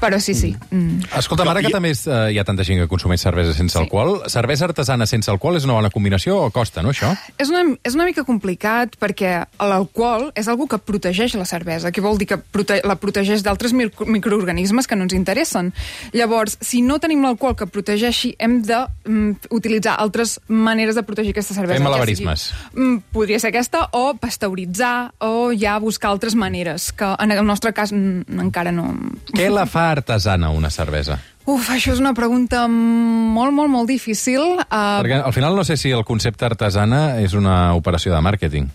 Però 0.00 0.18
sí, 0.18 0.32
sí. 0.34 0.54
Mm. 0.70 1.02
Escolta, 1.18 1.44
ara 1.50 1.60
que 1.60 1.68
també 1.70 1.90
és, 1.90 2.06
uh, 2.08 2.30
hi 2.32 2.38
ha 2.40 2.44
tanta 2.44 2.64
gent 2.64 2.80
que 2.80 2.88
consumeix 2.88 3.20
cervesa 3.20 3.52
sense 3.52 3.76
Sí. 3.76 3.82
alcohol, 3.84 4.22
cervesa 4.32 4.64
artesana 4.64 5.06
sense 5.06 5.30
alcohol 5.30 5.56
és 5.56 5.64
una 5.64 5.74
bona 5.74 5.90
combinació 5.90 6.38
o 6.40 6.50
costa, 6.50 6.82
no, 6.82 6.90
això? 6.90 7.10
És 7.38 7.50
una, 7.50 7.76
és 7.84 7.94
una 7.94 8.04
mica 8.08 8.24
complicat 8.24 8.96
perquè 8.98 9.44
l'alcohol 9.60 10.30
és 10.34 10.48
algo 10.48 10.66
que 10.66 10.78
protegeix 10.78 11.34
la 11.34 11.44
cervesa, 11.44 11.92
que 11.92 12.00
vol 12.00 12.16
dir 12.18 12.26
que 12.26 12.38
prote 12.38 12.80
la 12.84 12.96
protegeix 12.96 13.42
d'altres 13.44 13.72
micro 13.76 14.06
microorganismes 14.06 14.86
que 14.88 14.96
no 14.96 15.04
ens 15.04 15.12
interessen. 15.12 15.72
Llavors, 16.12 16.56
si 16.60 16.80
no 16.82 16.98
tenim 16.98 17.22
l'alcohol 17.22 17.54
que 17.56 17.66
protegeixi, 17.66 18.34
hem 18.38 18.62
de 18.62 18.80
mm, 19.04 19.50
utilitzar 19.50 19.96
altres 20.00 20.38
maneres 20.48 20.94
de 20.96 21.02
protegir 21.02 21.30
aquesta 21.32 21.54
cervesa. 21.54 21.78
Ja 21.78 21.84
malabarismes. 21.84 22.40
sigui- 22.48 22.80
Mm, 22.80 22.98
podria 23.12 23.38
ser 23.38 23.48
aquesta, 23.48 23.88
o 23.92 24.14
pasteuritzar, 24.14 25.12
o 25.18 25.50
ja 25.52 25.78
buscar 25.78 26.10
altres 26.10 26.34
maneres, 26.34 26.92
que 26.92 27.04
en 27.18 27.30
el 27.32 27.44
nostre 27.44 27.72
cas 27.72 27.92
mm, 27.92 28.40
encara 28.40 28.72
no... 28.72 28.94
Què 29.34 29.50
la 29.50 29.66
fa 29.66 29.89
artesana, 29.90 30.50
una 30.54 30.70
cervesa? 30.70 31.18
Uf, 31.50 31.70
això 31.72 31.94
és 31.94 32.00
una 32.02 32.12
pregunta 32.14 32.66
molt, 32.68 33.54
molt, 33.56 33.70
molt 33.72 33.88
difícil. 33.90 34.42
Uh, 34.66 35.00
Perquè 35.00 35.22
al 35.24 35.34
final 35.34 35.56
no 35.56 35.64
sé 35.66 35.78
si 35.80 35.90
el 35.90 36.04
concepte 36.06 36.46
artesana 36.46 37.20
és 37.22 37.34
una 37.34 37.74
operació 37.78 38.14
de 38.14 38.20
màrqueting. 38.22 38.68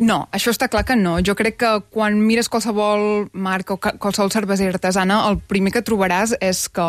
No, 0.00 0.22
això 0.32 0.52
està 0.54 0.68
clar 0.72 0.84
que 0.88 0.96
no. 0.96 1.18
Jo 1.24 1.34
crec 1.38 1.58
que 1.60 1.72
quan 1.92 2.18
mires 2.24 2.48
qualsevol 2.48 3.28
marca 3.32 3.74
o 3.74 3.78
qualsevol 3.80 4.32
cervesera 4.32 4.74
artesana, 4.74 5.22
el 5.28 5.38
primer 5.38 5.72
que 5.74 5.84
trobaràs 5.84 6.34
és 6.40 6.66
que 6.72 6.88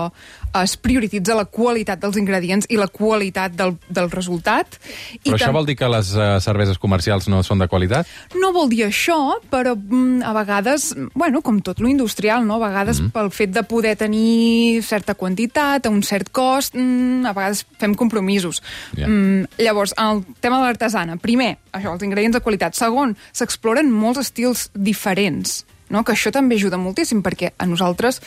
es 0.61 0.75
prioritza 0.75 1.35
la 1.37 1.45
qualitat 1.47 2.01
dels 2.01 2.17
ingredients 2.19 2.67
i 2.71 2.77
la 2.79 2.87
qualitat 2.91 3.53
del, 3.55 3.75
del 3.87 4.09
resultat. 4.11 4.77
Però 5.23 5.35
I 5.35 5.37
això 5.37 5.51
vol 5.55 5.67
dir 5.69 5.77
que 5.79 5.87
les 5.91 6.11
uh, 6.15 6.35
cerveses 6.43 6.79
comercials 6.81 7.29
no 7.31 7.41
són 7.47 7.61
de 7.61 7.67
qualitat? 7.71 8.09
No 8.39 8.51
vol 8.55 8.69
dir 8.71 8.83
això, 8.87 9.37
però 9.51 9.75
mm, 9.77 10.21
a 10.27 10.33
vegades, 10.35 10.91
bueno, 11.15 11.43
com 11.45 11.61
tot 11.63 11.79
lo 11.79 11.87
industrial, 11.91 12.45
no? 12.47 12.59
a 12.59 12.67
vegades 12.67 12.99
mm 12.99 13.05
-hmm. 13.05 13.11
pel 13.11 13.31
fet 13.31 13.51
de 13.51 13.63
poder 13.63 13.95
tenir 13.95 14.83
certa 14.83 15.15
quantitat, 15.15 15.85
a 15.85 15.89
un 15.89 16.03
cert 16.03 16.31
cost, 16.31 16.75
mm, 16.75 17.25
a 17.25 17.33
vegades 17.33 17.65
fem 17.79 17.95
compromisos. 17.95 18.61
Ja. 18.95 19.07
Mm, 19.07 19.47
llavors, 19.57 19.93
el 19.97 20.23
tema 20.39 20.57
de 20.59 20.63
l'artesana, 20.63 21.17
primer, 21.17 21.57
això, 21.71 21.93
els 21.93 22.03
ingredients 22.03 22.35
de 22.35 22.41
qualitat. 22.41 22.70
Segon, 22.77 23.15
s'exploren 23.33 23.91
molts 23.91 24.23
estils 24.27 24.69
diferents 24.73 25.61
no? 25.91 26.03
que 26.03 26.15
això 26.15 26.31
també 26.33 26.57
ajuda 26.57 26.79
moltíssim 26.81 27.21
perquè 27.25 27.51
a 27.57 27.67
nosaltres 27.69 28.21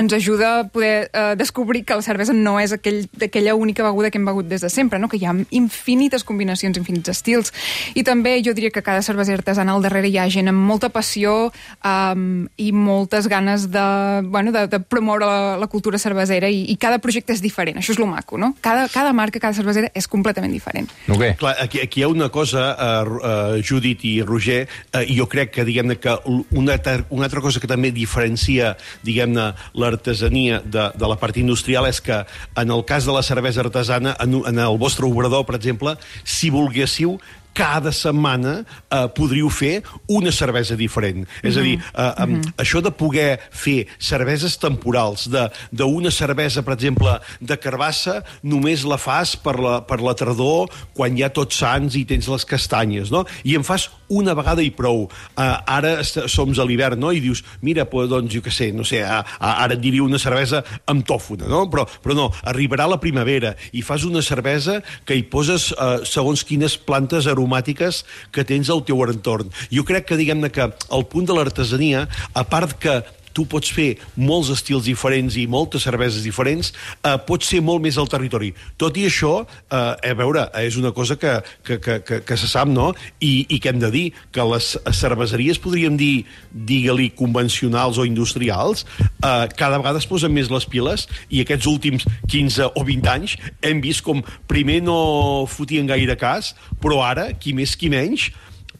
ens 0.00 0.12
ajuda 0.16 0.60
a 0.60 0.64
poder 0.68 1.10
eh, 1.12 1.34
descobrir 1.36 1.84
que 1.84 1.94
la 1.94 2.02
cervesa 2.02 2.32
no 2.32 2.56
és 2.60 2.72
aquell, 2.72 3.04
aquella 3.20 3.54
única 3.54 3.84
beguda 3.84 4.10
que 4.10 4.18
hem 4.18 4.26
begut 4.26 4.48
des 4.48 4.64
de 4.64 4.70
sempre, 4.72 4.98
no? 4.98 5.08
que 5.08 5.18
hi 5.20 5.26
ha 5.28 5.34
infinites 5.50 6.24
combinacions, 6.24 6.78
infinits 6.80 7.12
estils. 7.12 7.52
I 7.94 8.04
també 8.06 8.38
jo 8.44 8.54
diria 8.56 8.72
que 8.72 8.82
cada 8.82 9.02
cervesa 9.04 9.34
artesana 9.36 9.74
al 9.76 9.84
darrere 9.84 10.08
hi 10.08 10.16
ha 10.18 10.28
gent 10.32 10.48
amb 10.50 10.64
molta 10.70 10.88
passió 10.88 11.50
um, 11.84 12.48
i 12.56 12.70
moltes 12.72 13.28
ganes 13.28 13.68
de, 13.70 13.86
bueno, 14.24 14.54
de, 14.56 14.66
de 14.72 14.80
promoure 14.80 15.28
la, 15.28 15.56
la 15.60 15.68
cultura 15.70 16.00
cervesera 16.00 16.48
i, 16.48 16.64
i 16.72 16.76
cada 16.80 17.00
projecte 17.02 17.36
és 17.36 17.44
diferent, 17.44 17.78
això 17.80 17.94
és 17.94 18.00
lo 18.00 18.08
maco, 18.08 18.38
no? 18.40 18.54
Cada, 18.64 18.88
cada 18.92 19.12
marca, 19.16 19.42
cada 19.42 19.56
cervesera 19.56 19.92
és 19.94 20.08
completament 20.10 20.52
diferent. 20.52 20.88
Noguer? 21.10 21.34
Clar, 21.40 21.54
aquí, 21.60 21.82
aquí 21.84 22.00
hi 22.00 22.06
ha 22.06 22.12
una 22.12 22.30
cosa, 22.32 22.70
uh, 22.72 23.20
uh, 23.20 23.60
Judit 23.60 24.04
i 24.08 24.14
Roger, 24.24 24.62
uh, 24.94 25.04
i 25.04 25.18
jo 25.18 25.28
crec 25.30 25.52
que, 25.58 25.66
diguem-ne, 25.68 25.98
que 26.00 26.16
una, 26.24 26.78
una 27.10 27.28
altra 27.28 27.44
cosa 27.44 27.60
que 27.60 27.68
també 27.70 27.92
diferencia, 27.94 28.74
diguem-ne, 29.04 29.50
l'artesania 29.90 30.62
de, 30.64 30.88
de 30.96 31.10
la 31.10 31.18
part 31.20 31.36
industrial 31.40 31.88
és 31.90 32.00
que, 32.04 32.22
en 32.56 32.72
el 32.72 32.86
cas 32.88 33.08
de 33.08 33.16
la 33.16 33.24
cervesa 33.26 33.64
artesana, 33.64 34.16
en, 34.22 34.40
en 34.46 34.62
el 34.62 34.78
vostre 34.80 35.06
obrador, 35.08 35.44
per 35.48 35.58
exemple, 35.58 35.96
si 36.24 36.50
volguéssiu, 36.54 37.18
cada 37.52 37.92
setmana 37.92 38.60
eh, 38.62 39.06
podríeu 39.14 39.50
fer 39.50 39.82
una 40.08 40.32
cervesa 40.32 40.76
diferent. 40.78 41.26
És 41.42 41.58
a 41.58 41.64
dir, 41.64 41.76
eh, 41.80 42.24
um, 42.24 42.36
això 42.60 42.82
de 42.84 42.92
poder 42.94 43.40
fer 43.50 43.88
cerveses 43.98 44.56
temporals, 44.60 45.26
d'una 45.72 46.12
cervesa, 46.14 46.62
per 46.66 46.76
exemple, 46.78 47.18
de 47.40 47.58
carbassa, 47.60 48.20
només 48.42 48.86
la 48.86 49.00
fas 49.00 49.34
per 49.36 49.58
la, 49.60 49.80
per 49.86 50.00
la 50.02 50.14
tardor, 50.14 50.70
quan 50.94 51.16
hi 51.16 51.26
ha 51.26 51.32
tots 51.34 51.60
sants 51.64 51.98
i 51.98 52.06
tens 52.08 52.30
les 52.30 52.46
castanyes, 52.46 53.10
no? 53.10 53.26
I 53.44 53.58
en 53.58 53.66
fas 53.66 53.90
una 54.10 54.34
vegada 54.36 54.62
i 54.64 54.72
prou. 54.74 55.06
Uh, 55.34 55.44
ara 55.70 56.00
som 56.04 56.50
a 56.50 56.66
l'hivern, 56.66 57.00
no? 57.00 57.12
I 57.14 57.22
dius, 57.22 57.44
mira, 57.62 57.86
pues, 57.88 58.10
doncs, 58.10 58.32
jo 58.34 58.42
què 58.44 58.52
sé, 58.52 58.70
no 58.76 58.84
sé, 58.86 59.02
a, 59.06 59.20
a, 59.38 59.52
ara 59.64 59.76
et 59.76 59.82
diria 59.82 60.04
una 60.04 60.18
cervesa 60.20 60.64
amb 60.90 61.06
tòfona, 61.06 61.48
no? 61.50 61.64
Però, 61.70 61.86
però 62.02 62.16
no, 62.18 62.26
arribarà 62.50 62.88
la 62.90 63.00
primavera 63.02 63.54
i 63.72 63.84
fas 63.86 64.04
una 64.08 64.22
cervesa 64.26 64.80
que 65.06 65.16
hi 65.16 65.24
poses 65.30 65.70
uh, 65.76 66.02
segons 66.08 66.44
quines 66.46 66.76
plantes 66.76 67.30
aromàtiques 67.30 68.02
que 68.34 68.44
tens 68.46 68.70
al 68.70 68.84
teu 68.84 69.00
entorn. 69.06 69.48
Jo 69.72 69.86
crec 69.88 70.10
que, 70.10 70.18
diguem-ne, 70.20 70.50
que 70.52 70.68
el 70.68 71.06
punt 71.08 71.28
de 71.28 71.36
l'artesania, 71.36 72.06
a 72.34 72.44
part 72.44 72.76
que 72.82 73.00
tu 73.32 73.46
pots 73.50 73.70
fer 73.72 73.94
molts 74.16 74.50
estils 74.54 74.86
diferents 74.88 75.36
i 75.38 75.46
moltes 75.50 75.84
cerveses 75.86 76.24
diferents, 76.26 76.72
eh, 77.04 77.16
pots 77.26 77.50
ser 77.52 77.60
molt 77.64 77.82
més 77.82 77.98
al 77.98 78.08
territori. 78.10 78.52
Tot 78.80 78.96
i 78.96 79.06
això, 79.08 79.46
eh, 79.46 80.10
a 80.10 80.14
veure, 80.18 80.48
és 80.62 80.76
una 80.76 80.92
cosa 80.92 81.16
que, 81.16 81.38
que, 81.64 81.78
que, 81.80 82.00
que, 82.06 82.20
que 82.26 82.36
se 82.36 82.48
sap, 82.50 82.68
no? 82.68 82.90
I, 83.20 83.46
I 83.48 83.60
que 83.60 83.72
hem 83.72 83.80
de 83.82 83.90
dir 83.90 84.06
que 84.32 84.44
les 84.52 84.72
cerveseries, 84.96 85.60
podríem 85.62 85.96
dir, 86.00 86.24
digue-li, 86.50 87.10
convencionals 87.18 87.98
o 87.98 88.06
industrials, 88.08 88.86
eh, 89.00 89.48
cada 89.56 89.78
vegada 89.78 90.00
es 90.02 90.08
posen 90.10 90.34
més 90.34 90.50
les 90.50 90.66
piles 90.70 91.06
i 91.30 91.42
aquests 91.44 91.68
últims 91.70 92.06
15 92.30 92.72
o 92.74 92.84
20 92.86 93.10
anys 93.12 93.36
hem 93.66 93.80
vist 93.84 94.04
com 94.06 94.22
primer 94.50 94.80
no 94.84 95.46
fotien 95.50 95.88
gaire 95.88 96.16
cas, 96.20 96.54
però 96.80 97.02
ara, 97.06 97.30
qui 97.38 97.54
més 97.56 97.76
qui 97.78 97.90
menys, 97.92 98.30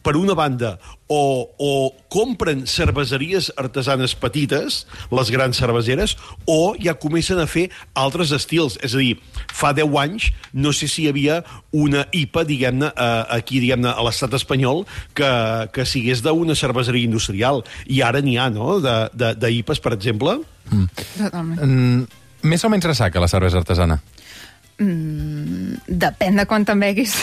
per 0.03 0.15
una 0.17 0.33
banda, 0.37 0.75
o, 1.11 1.49
o 1.57 1.71
compren 2.11 2.63
cerveseries 2.67 3.51
artesanes 3.59 4.15
petites, 4.17 4.85
les 5.11 5.31
grans 5.33 5.57
cerveseres, 5.57 6.15
o 6.49 6.73
ja 6.81 6.95
comencen 6.99 7.41
a 7.41 7.47
fer 7.49 7.67
altres 7.93 8.33
estils. 8.35 8.77
És 8.81 8.95
a 8.95 9.01
dir, 9.01 9.17
fa 9.53 9.73
10 9.77 9.97
anys 10.01 10.31
no 10.53 10.73
sé 10.75 10.89
si 10.91 11.05
hi 11.05 11.11
havia 11.11 11.41
una 11.71 12.05
IPA, 12.11 12.45
diguem-ne, 12.49 12.91
eh, 12.91 13.25
aquí, 13.37 13.61
diguem-ne, 13.63 13.91
a 13.91 14.07
l'estat 14.07 14.33
espanyol, 14.39 14.85
que, 15.17 15.31
que 15.75 15.85
sigués 15.85 16.23
d'una 16.25 16.55
cerveseria 16.57 17.09
industrial. 17.09 17.65
I 17.87 18.01
ara 18.07 18.23
n'hi 18.23 18.37
ha, 18.39 18.49
no?, 18.53 18.79
de, 18.83 18.95
de, 19.13 19.35
de 19.37 19.53
IPAs, 19.61 19.83
per 19.83 19.95
exemple. 19.97 20.39
Totalment. 20.71 21.61
Mm, 21.61 22.21
més 22.51 22.63
o 22.65 22.71
menys 22.73 22.87
ressaca, 22.89 23.21
la 23.21 23.29
cervesa 23.31 23.59
artesana? 23.61 23.99
Depèn 24.81 26.39
de 26.39 26.45
quant 26.49 26.65
te'n 26.65 26.79
beguis. 26.81 27.13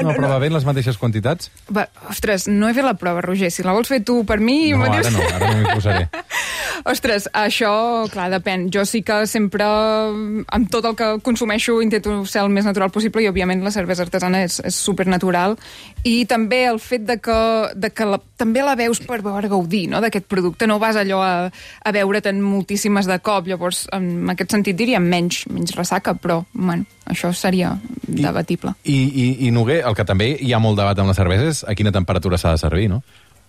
No, 0.00 0.10
però 0.16 0.28
va 0.32 0.38
bé 0.42 0.48
en 0.50 0.54
les 0.56 0.64
mateixes 0.66 0.96
quantitats? 0.98 1.50
Va, 1.70 1.84
ostres, 2.10 2.46
no 2.50 2.66
he 2.68 2.74
fet 2.74 2.84
la 2.86 2.94
prova, 2.98 3.20
Roger. 3.22 3.50
Si 3.54 3.62
la 3.62 3.74
vols 3.76 3.88
fer 3.90 4.00
tu 4.06 4.20
per 4.26 4.40
mi... 4.42 4.72
No, 4.74 4.82
ara 4.88 4.98
dius- 5.02 5.14
no, 5.14 5.22
ara 5.36 5.50
no 5.52 5.60
m'hi 5.60 5.74
posaré. 5.76 6.08
Ostres, 6.88 7.28
això, 7.36 8.06
clar, 8.12 8.30
depèn. 8.32 8.68
Jo 8.72 8.84
sí 8.88 9.02
que 9.06 9.22
sempre, 9.28 9.66
amb 9.66 10.70
tot 10.72 10.86
el 10.88 10.96
que 10.96 11.08
consumeixo, 11.24 11.80
intento 11.84 12.22
ser 12.24 12.44
el 12.44 12.52
més 12.52 12.64
natural 12.68 12.92
possible 12.94 13.22
i, 13.24 13.28
òbviament, 13.28 13.62
la 13.64 13.72
cervesa 13.74 14.04
artesana 14.06 14.42
és, 14.46 14.60
és 14.64 14.76
supernatural. 14.76 15.58
I 16.08 16.24
també 16.30 16.62
el 16.70 16.80
fet 16.80 17.04
de 17.08 17.18
que, 17.20 17.38
de 17.76 17.92
que 17.92 18.08
la, 18.08 18.20
també 18.40 18.64
la 18.64 18.76
veus 18.78 19.02
per 19.04 19.20
veure 19.24 19.50
gaudir 19.52 19.86
no, 19.92 20.00
d'aquest 20.00 20.28
producte. 20.30 20.68
No 20.70 20.80
vas 20.80 20.96
allò 20.96 21.20
a, 21.24 21.34
a 21.50 21.94
veure-te'n 21.94 22.40
moltíssimes 22.40 23.10
de 23.10 23.20
cop. 23.24 23.50
Llavors, 23.50 23.84
en 23.96 24.30
aquest 24.32 24.56
sentit, 24.56 24.78
diria 24.78 25.02
menys, 25.02 25.44
menys 25.52 25.76
ressaca, 25.76 26.16
però, 26.16 26.40
bueno, 26.54 26.88
això 27.10 27.34
seria 27.36 27.74
debatible. 28.06 28.74
I, 28.84 28.96
i, 28.96 29.26
I 29.46 29.50
Noguer, 29.54 29.82
el 29.86 29.96
que 29.98 30.06
també 30.08 30.32
hi 30.40 30.54
ha 30.54 30.62
molt 30.62 30.80
debat 30.80 30.98
amb 30.98 31.12
les 31.12 31.20
cerveses, 31.20 31.64
a 31.68 31.76
quina 31.76 31.92
temperatura 31.92 32.38
s'ha 32.40 32.54
de 32.56 32.62
servir, 32.62 32.88
no? 32.92 33.02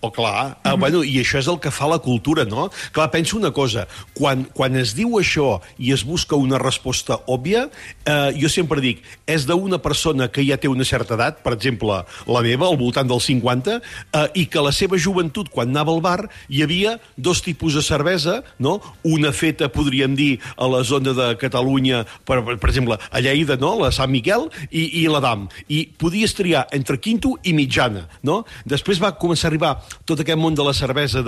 Oh, 0.04 0.10
clar. 0.10 0.58
Uh, 0.66 0.74
bueno, 0.74 1.04
I 1.06 1.20
això 1.20 1.38
és 1.38 1.46
el 1.46 1.60
que 1.62 1.70
fa 1.70 1.86
la 1.86 2.00
cultura, 2.02 2.42
no? 2.42 2.64
Clar, 2.90 3.04
penso 3.14 3.36
una 3.38 3.52
cosa. 3.54 3.84
Quan, 4.18 4.40
quan 4.50 4.74
es 4.74 4.96
diu 4.98 5.14
això 5.20 5.60
i 5.78 5.92
es 5.94 6.02
busca 6.02 6.34
una 6.34 6.58
resposta 6.58 7.20
òbvia, 7.30 7.68
eh, 8.02 8.32
jo 8.34 8.50
sempre 8.50 8.82
dic, 8.82 9.04
és 9.30 9.46
d'una 9.46 9.78
persona 9.78 10.26
que 10.26 10.42
ja 10.42 10.58
té 10.58 10.66
una 10.66 10.82
certa 10.82 11.14
edat, 11.14 11.38
per 11.44 11.52
exemple, 11.54 12.00
la 12.26 12.42
meva, 12.42 12.66
al 12.66 12.80
voltant 12.80 13.06
dels 13.06 13.28
50, 13.30 13.76
eh, 13.78 14.24
i 14.42 14.48
que 14.50 14.64
la 14.66 14.72
seva 14.74 14.98
joventut, 14.98 15.52
quan 15.54 15.70
anava 15.70 15.94
al 15.94 16.02
bar, 16.02 16.26
hi 16.50 16.64
havia 16.66 16.96
dos 17.14 17.44
tipus 17.46 17.78
de 17.78 17.84
cervesa, 17.86 18.40
no? 18.58 18.80
Una 19.06 19.30
feta, 19.30 19.70
podríem 19.70 20.18
dir, 20.18 20.40
a 20.56 20.66
la 20.66 20.82
zona 20.82 21.14
de 21.14 21.30
Catalunya, 21.38 22.02
per, 22.26 22.40
per, 22.42 22.58
per 22.58 22.72
exemple, 22.74 22.98
a 22.98 23.22
Lleida, 23.22 23.54
no? 23.54 23.76
La 23.78 23.92
Sant 23.94 24.10
Miquel, 24.10 24.48
i, 24.66 25.04
i 25.04 25.06
la 25.06 25.22
DAM. 25.22 25.46
I 25.70 25.84
podies 25.94 26.34
triar 26.34 26.66
entre 26.74 26.98
quinto 26.98 27.36
i 27.46 27.54
mitjana, 27.54 28.08
no? 28.26 28.42
Després 28.66 28.98
va 28.98 29.14
començar 29.14 29.46
a 29.46 29.54
arribar 29.54 29.76
tot 30.08 30.22
aquest 30.22 30.40
món 30.40 30.56
de 30.58 30.64
la 30.66 30.74
cervesa 30.76 31.22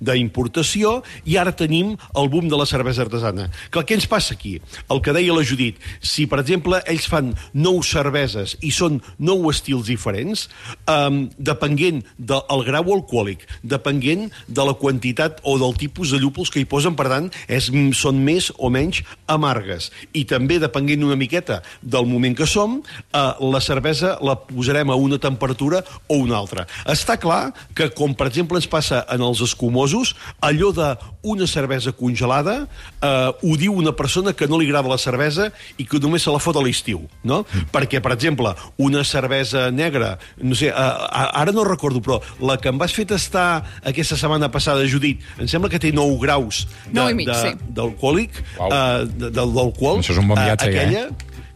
d'importació 0.00 1.00
i 1.24 1.36
ara 1.40 1.54
tenim 1.56 1.96
el 2.16 2.30
boom 2.32 2.48
de 2.50 2.58
la 2.58 2.68
cervesa 2.68 3.04
artesana. 3.06 3.48
Clar, 3.70 3.84
què 3.86 3.96
ens 3.98 4.08
passa 4.10 4.34
aquí? 4.36 4.58
El 4.90 5.02
que 5.04 5.14
deia 5.16 5.34
la 5.36 5.44
Judit, 5.46 5.78
si, 6.00 6.26
per 6.30 6.40
exemple, 6.42 6.80
ells 6.90 7.08
fan 7.10 7.32
nou 7.54 7.80
cerveses 7.86 8.56
i 8.60 8.72
són 8.74 9.00
nou 9.18 9.48
estils 9.50 9.88
diferents, 9.90 10.46
um, 10.90 11.22
depenent 11.38 12.02
del 12.16 12.64
grau 12.66 12.92
alcohòlic, 12.96 13.46
depenent 13.62 14.28
de 14.48 14.66
la 14.66 14.76
quantitat 14.78 15.40
o 15.44 15.56
del 15.60 15.76
tipus 15.80 16.14
de 16.14 16.20
llúpols 16.22 16.52
que 16.52 16.62
hi 16.62 16.68
posen, 16.68 16.96
per 16.98 17.08
tant, 17.12 17.30
és, 17.48 17.70
són 17.98 18.20
més 18.24 18.50
o 18.58 18.70
menys 18.72 19.02
amargues. 19.30 19.90
I 20.16 20.26
també, 20.28 20.60
depenent 20.62 21.06
una 21.06 21.18
miqueta 21.18 21.60
del 21.82 22.08
moment 22.10 22.36
que 22.36 22.48
som, 22.48 22.80
eh, 23.12 23.26
la 23.40 23.60
cervesa 23.60 24.16
la 24.24 24.36
posarem 24.36 24.90
a 24.90 24.98
una 24.98 25.18
temperatura 25.18 25.82
o 26.08 26.20
una 26.24 26.38
altra. 26.38 26.66
Està 26.86 27.16
clar 27.20 27.52
que, 27.74 27.90
com 27.96 28.09
per 28.16 28.26
exemple 28.28 28.58
ens 28.58 28.66
passa 28.70 29.04
en 29.10 29.20
els 29.22 29.40
escumosos, 29.44 30.14
allò 30.40 30.70
d'una 30.72 31.46
cervesa 31.46 31.92
congelada 31.92 32.66
eh, 33.02 33.32
ho 33.42 33.56
diu 33.56 33.72
una 33.74 33.92
persona 33.96 34.32
que 34.32 34.46
no 34.48 34.58
li 34.58 34.66
agrada 34.68 34.88
la 34.88 34.98
cervesa 34.98 35.50
i 35.78 35.84
que 35.86 35.98
només 36.00 36.22
se 36.22 36.30
la 36.32 36.38
fot 36.42 36.56
a 36.56 36.62
l'estiu, 36.64 37.02
no? 37.24 37.42
Perquè, 37.72 38.00
per 38.02 38.12
exemple, 38.16 38.54
una 38.78 39.04
cervesa 39.04 39.70
negra, 39.70 40.18
no 40.40 40.54
sé, 40.54 40.68
eh, 40.68 40.74
ara 40.74 41.52
no 41.52 41.64
recordo, 41.64 42.00
però 42.00 42.20
la 42.40 42.56
que 42.60 42.68
em 42.72 42.78
vas 42.78 42.92
fer 42.96 43.06
tastar 43.06 43.64
aquesta 43.84 44.16
setmana 44.16 44.50
passada, 44.50 44.86
Judit, 44.86 45.20
em 45.38 45.48
sembla 45.48 45.68
que 45.70 45.78
té 45.78 45.92
9 45.92 46.18
graus 46.20 46.66
de- 46.90 47.24
de- 47.26 47.34
sí. 47.34 47.54
d'alcohòlic, 47.74 48.30
Uau. 48.58 48.68
uh, 48.68 49.30
d'alcohol. 49.30 49.98
Això 50.00 50.12
és 50.12 50.18
un 50.18 50.28
bon 50.28 50.36
viatge, 50.38 50.68
uh, 50.68 50.72
ja, 50.72 50.80
aquella, 50.80 51.08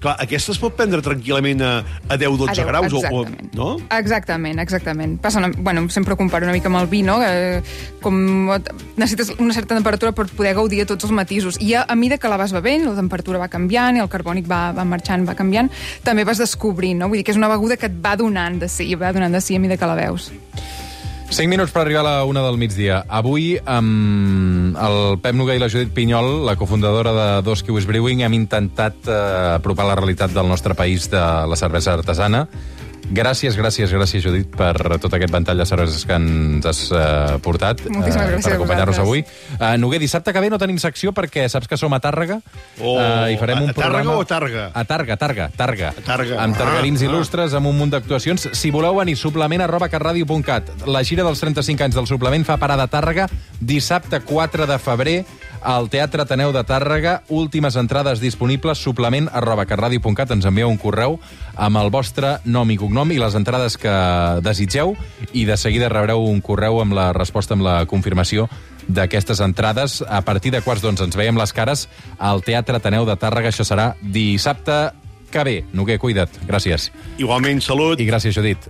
Clar, 0.04 0.18
aquesta 0.20 0.52
es 0.52 0.58
pot 0.60 0.74
prendre 0.76 1.00
tranquil·lament 1.00 1.62
a, 1.64 1.70
a 2.12 2.18
10-12 2.20 2.50
A 2.52 2.54
deu, 2.58 2.66
graus, 2.68 2.92
o, 2.92 3.00
o, 3.00 3.22
exactament. 3.24 3.54
no? 3.56 3.68
Exactament, 3.96 4.60
exactament. 4.60 5.14
Passa 5.22 5.40
una, 5.40 5.48
bueno, 5.56 5.86
sempre 5.88 6.12
ho 6.12 6.18
comparo 6.20 6.44
una 6.44 6.52
mica 6.52 6.68
amb 6.68 6.82
el 6.82 6.90
vi, 6.92 7.00
no? 7.06 7.16
Eh, 7.24 7.62
com 8.04 8.18
necessites 9.00 9.32
una 9.38 9.56
certa 9.56 9.78
temperatura 9.78 10.12
per 10.12 10.28
poder 10.28 10.52
gaudir 10.60 10.82
de 10.82 10.88
tots 10.92 11.08
els 11.08 11.14
matisos. 11.16 11.56
I 11.64 11.72
a, 11.80 11.86
a 11.88 11.96
mesura 11.96 12.20
que 12.20 12.28
la 12.28 12.36
vas 12.36 12.52
bevent, 12.52 12.84
la 12.84 12.98
temperatura 12.98 13.40
va 13.40 13.48
canviant 13.48 13.96
i 13.96 14.04
el 14.04 14.12
carbònic 14.12 14.50
va, 14.50 14.62
va 14.76 14.84
marxant, 14.84 15.24
va 15.24 15.38
canviant, 15.38 15.72
també 16.04 16.28
vas 16.28 16.42
descobrint, 16.42 17.00
no? 17.00 17.08
Vull 17.08 17.22
dir 17.22 17.24
que 17.24 17.32
és 17.32 17.40
una 17.40 17.48
beguda 17.54 17.80
que 17.80 17.88
et 17.88 17.96
va 18.04 18.12
donant 18.20 18.60
de 18.60 18.68
sí, 18.68 18.90
va 19.00 19.14
donant 19.16 19.32
de 19.32 19.40
sí 19.40 19.56
a 19.56 19.62
mesura 19.64 19.80
que 19.80 19.94
la 19.94 20.00
veus. 20.04 20.28
5 21.30 21.48
minuts 21.50 21.72
per 21.72 21.82
arribar 21.82 22.02
a 22.04 22.06
la 22.06 22.24
una 22.28 22.42
del 22.44 22.58
migdia. 22.60 23.00
Avui, 23.08 23.54
amb 23.64 24.76
el 24.76 25.18
Pep 25.22 25.34
Noguer 25.34 25.56
i 25.58 25.62
la 25.62 25.70
Judit 25.72 25.90
Pinyol, 25.94 26.44
la 26.46 26.54
cofundadora 26.60 27.14
de 27.16 27.26
Dos 27.46 27.64
Kiwis 27.64 27.88
Brewing, 27.88 28.22
hem 28.22 28.36
intentat 28.36 29.08
eh, 29.08 29.18
apropar 29.56 29.88
la 29.88 29.96
realitat 29.98 30.34
del 30.36 30.48
nostre 30.50 30.76
país 30.78 31.08
de 31.10 31.20
la 31.20 31.58
cervesa 31.58 31.94
artesana. 31.96 32.44
Gràcies, 33.04 33.52
gràcies, 33.56 33.90
gràcies, 33.92 34.22
Judit, 34.24 34.48
per 34.56 34.72
tot 34.98 35.12
aquest 35.12 35.30
ventall 35.32 35.58
de 35.60 35.66
cerveses 35.68 36.06
que 36.08 36.16
ens 36.16 36.64
has 36.66 36.78
eh, 36.88 37.36
portat. 37.44 37.82
Moltíssimes 37.92 38.30
gràcies 38.32 38.48
Per 38.48 38.54
acompanyar-nos 38.56 38.98
avui. 39.02 39.20
Uh, 39.58 39.74
Noguer, 39.78 40.00
dissabte 40.00 40.32
que 40.32 40.40
ve 40.40 40.48
no 40.50 40.56
tenim 40.58 40.78
secció 40.80 41.12
perquè 41.14 41.44
saps 41.52 41.68
que 41.68 41.76
som 41.76 41.92
a 41.92 42.00
Tàrrega 42.00 42.40
Oh, 42.80 42.96
eh, 42.98 43.34
i 43.34 43.38
farem 43.38 43.58
a- 43.60 43.62
un 43.66 43.70
a 43.70 43.74
Tàrrega 43.76 44.08
programa... 44.08 44.16
o 44.16 44.22
a 44.22 44.28
Targa? 44.30 44.64
A 44.72 44.84
Targa, 44.88 45.16
Targa, 45.20 45.50
Targa. 45.56 45.92
A 45.92 46.02
Targa. 46.06 46.40
Amb 46.42 46.56
targarins 46.56 47.02
Ah, 47.02 47.04
ah. 47.04 47.08
il·lustres, 47.10 47.54
amb 47.54 47.66
un 47.70 47.76
munt 47.78 47.92
d'actuacions. 47.92 48.48
Si 48.56 48.70
voleu 48.74 48.96
venir, 48.96 49.16
suplement 49.20 49.60
arroba 49.62 49.88
carradio.cat. 49.92 50.72
La 50.88 51.04
gira 51.04 51.22
dels 51.28 51.40
35 51.44 51.84
anys 51.84 51.94
del 52.00 52.06
suplement 52.08 52.44
fa 52.48 52.56
parada 52.56 52.88
a 52.88 52.90
Tàrrega 52.90 53.28
dissabte 53.60 54.20
4 54.24 54.66
de 54.66 54.78
febrer 54.78 55.18
al 55.64 55.88
Teatre 55.90 56.22
Ateneu 56.22 56.52
de 56.52 56.62
Tàrrega. 56.68 57.22
Últimes 57.32 57.74
entrades 57.80 58.20
disponibles, 58.20 58.78
suplement 58.78 59.30
arroba 59.32 59.64
carradio.cat. 59.66 60.30
Ens 60.36 60.46
envieu 60.46 60.68
un 60.70 60.78
correu 60.78 61.18
amb 61.56 61.80
el 61.80 61.90
vostre 61.90 62.36
nom 62.44 62.70
i 62.70 62.76
cognom 62.78 63.10
i 63.10 63.18
les 63.18 63.34
entrades 63.34 63.78
que 63.80 63.94
desitgeu 64.44 64.94
i 65.32 65.46
de 65.48 65.56
seguida 65.56 65.88
rebreu 65.90 66.22
un 66.28 66.42
correu 66.44 66.82
amb 66.84 66.94
la 66.94 67.10
resposta, 67.16 67.56
amb 67.56 67.64
la 67.66 67.80
confirmació 67.90 68.46
d'aquestes 68.86 69.40
entrades. 69.40 70.02
A 70.06 70.20
partir 70.22 70.52
de 70.52 70.60
quarts 70.62 70.84
d'onze 70.84 71.08
ens 71.08 71.16
veiem 71.16 71.40
les 71.40 71.56
cares 71.56 71.88
al 72.18 72.44
Teatre 72.44 72.78
Ateneu 72.78 73.08
de 73.08 73.16
Tàrrega. 73.16 73.50
Això 73.50 73.64
serà 73.64 73.94
dissabte 74.02 74.92
que 75.32 75.44
ve. 75.44 75.58
Noguer, 75.72 75.98
cuida't. 75.98 76.44
Gràcies. 76.46 76.92
Igualment, 77.18 77.64
salut. 77.64 77.98
I 77.98 78.06
gràcies, 78.06 78.36
Judit. 78.36 78.68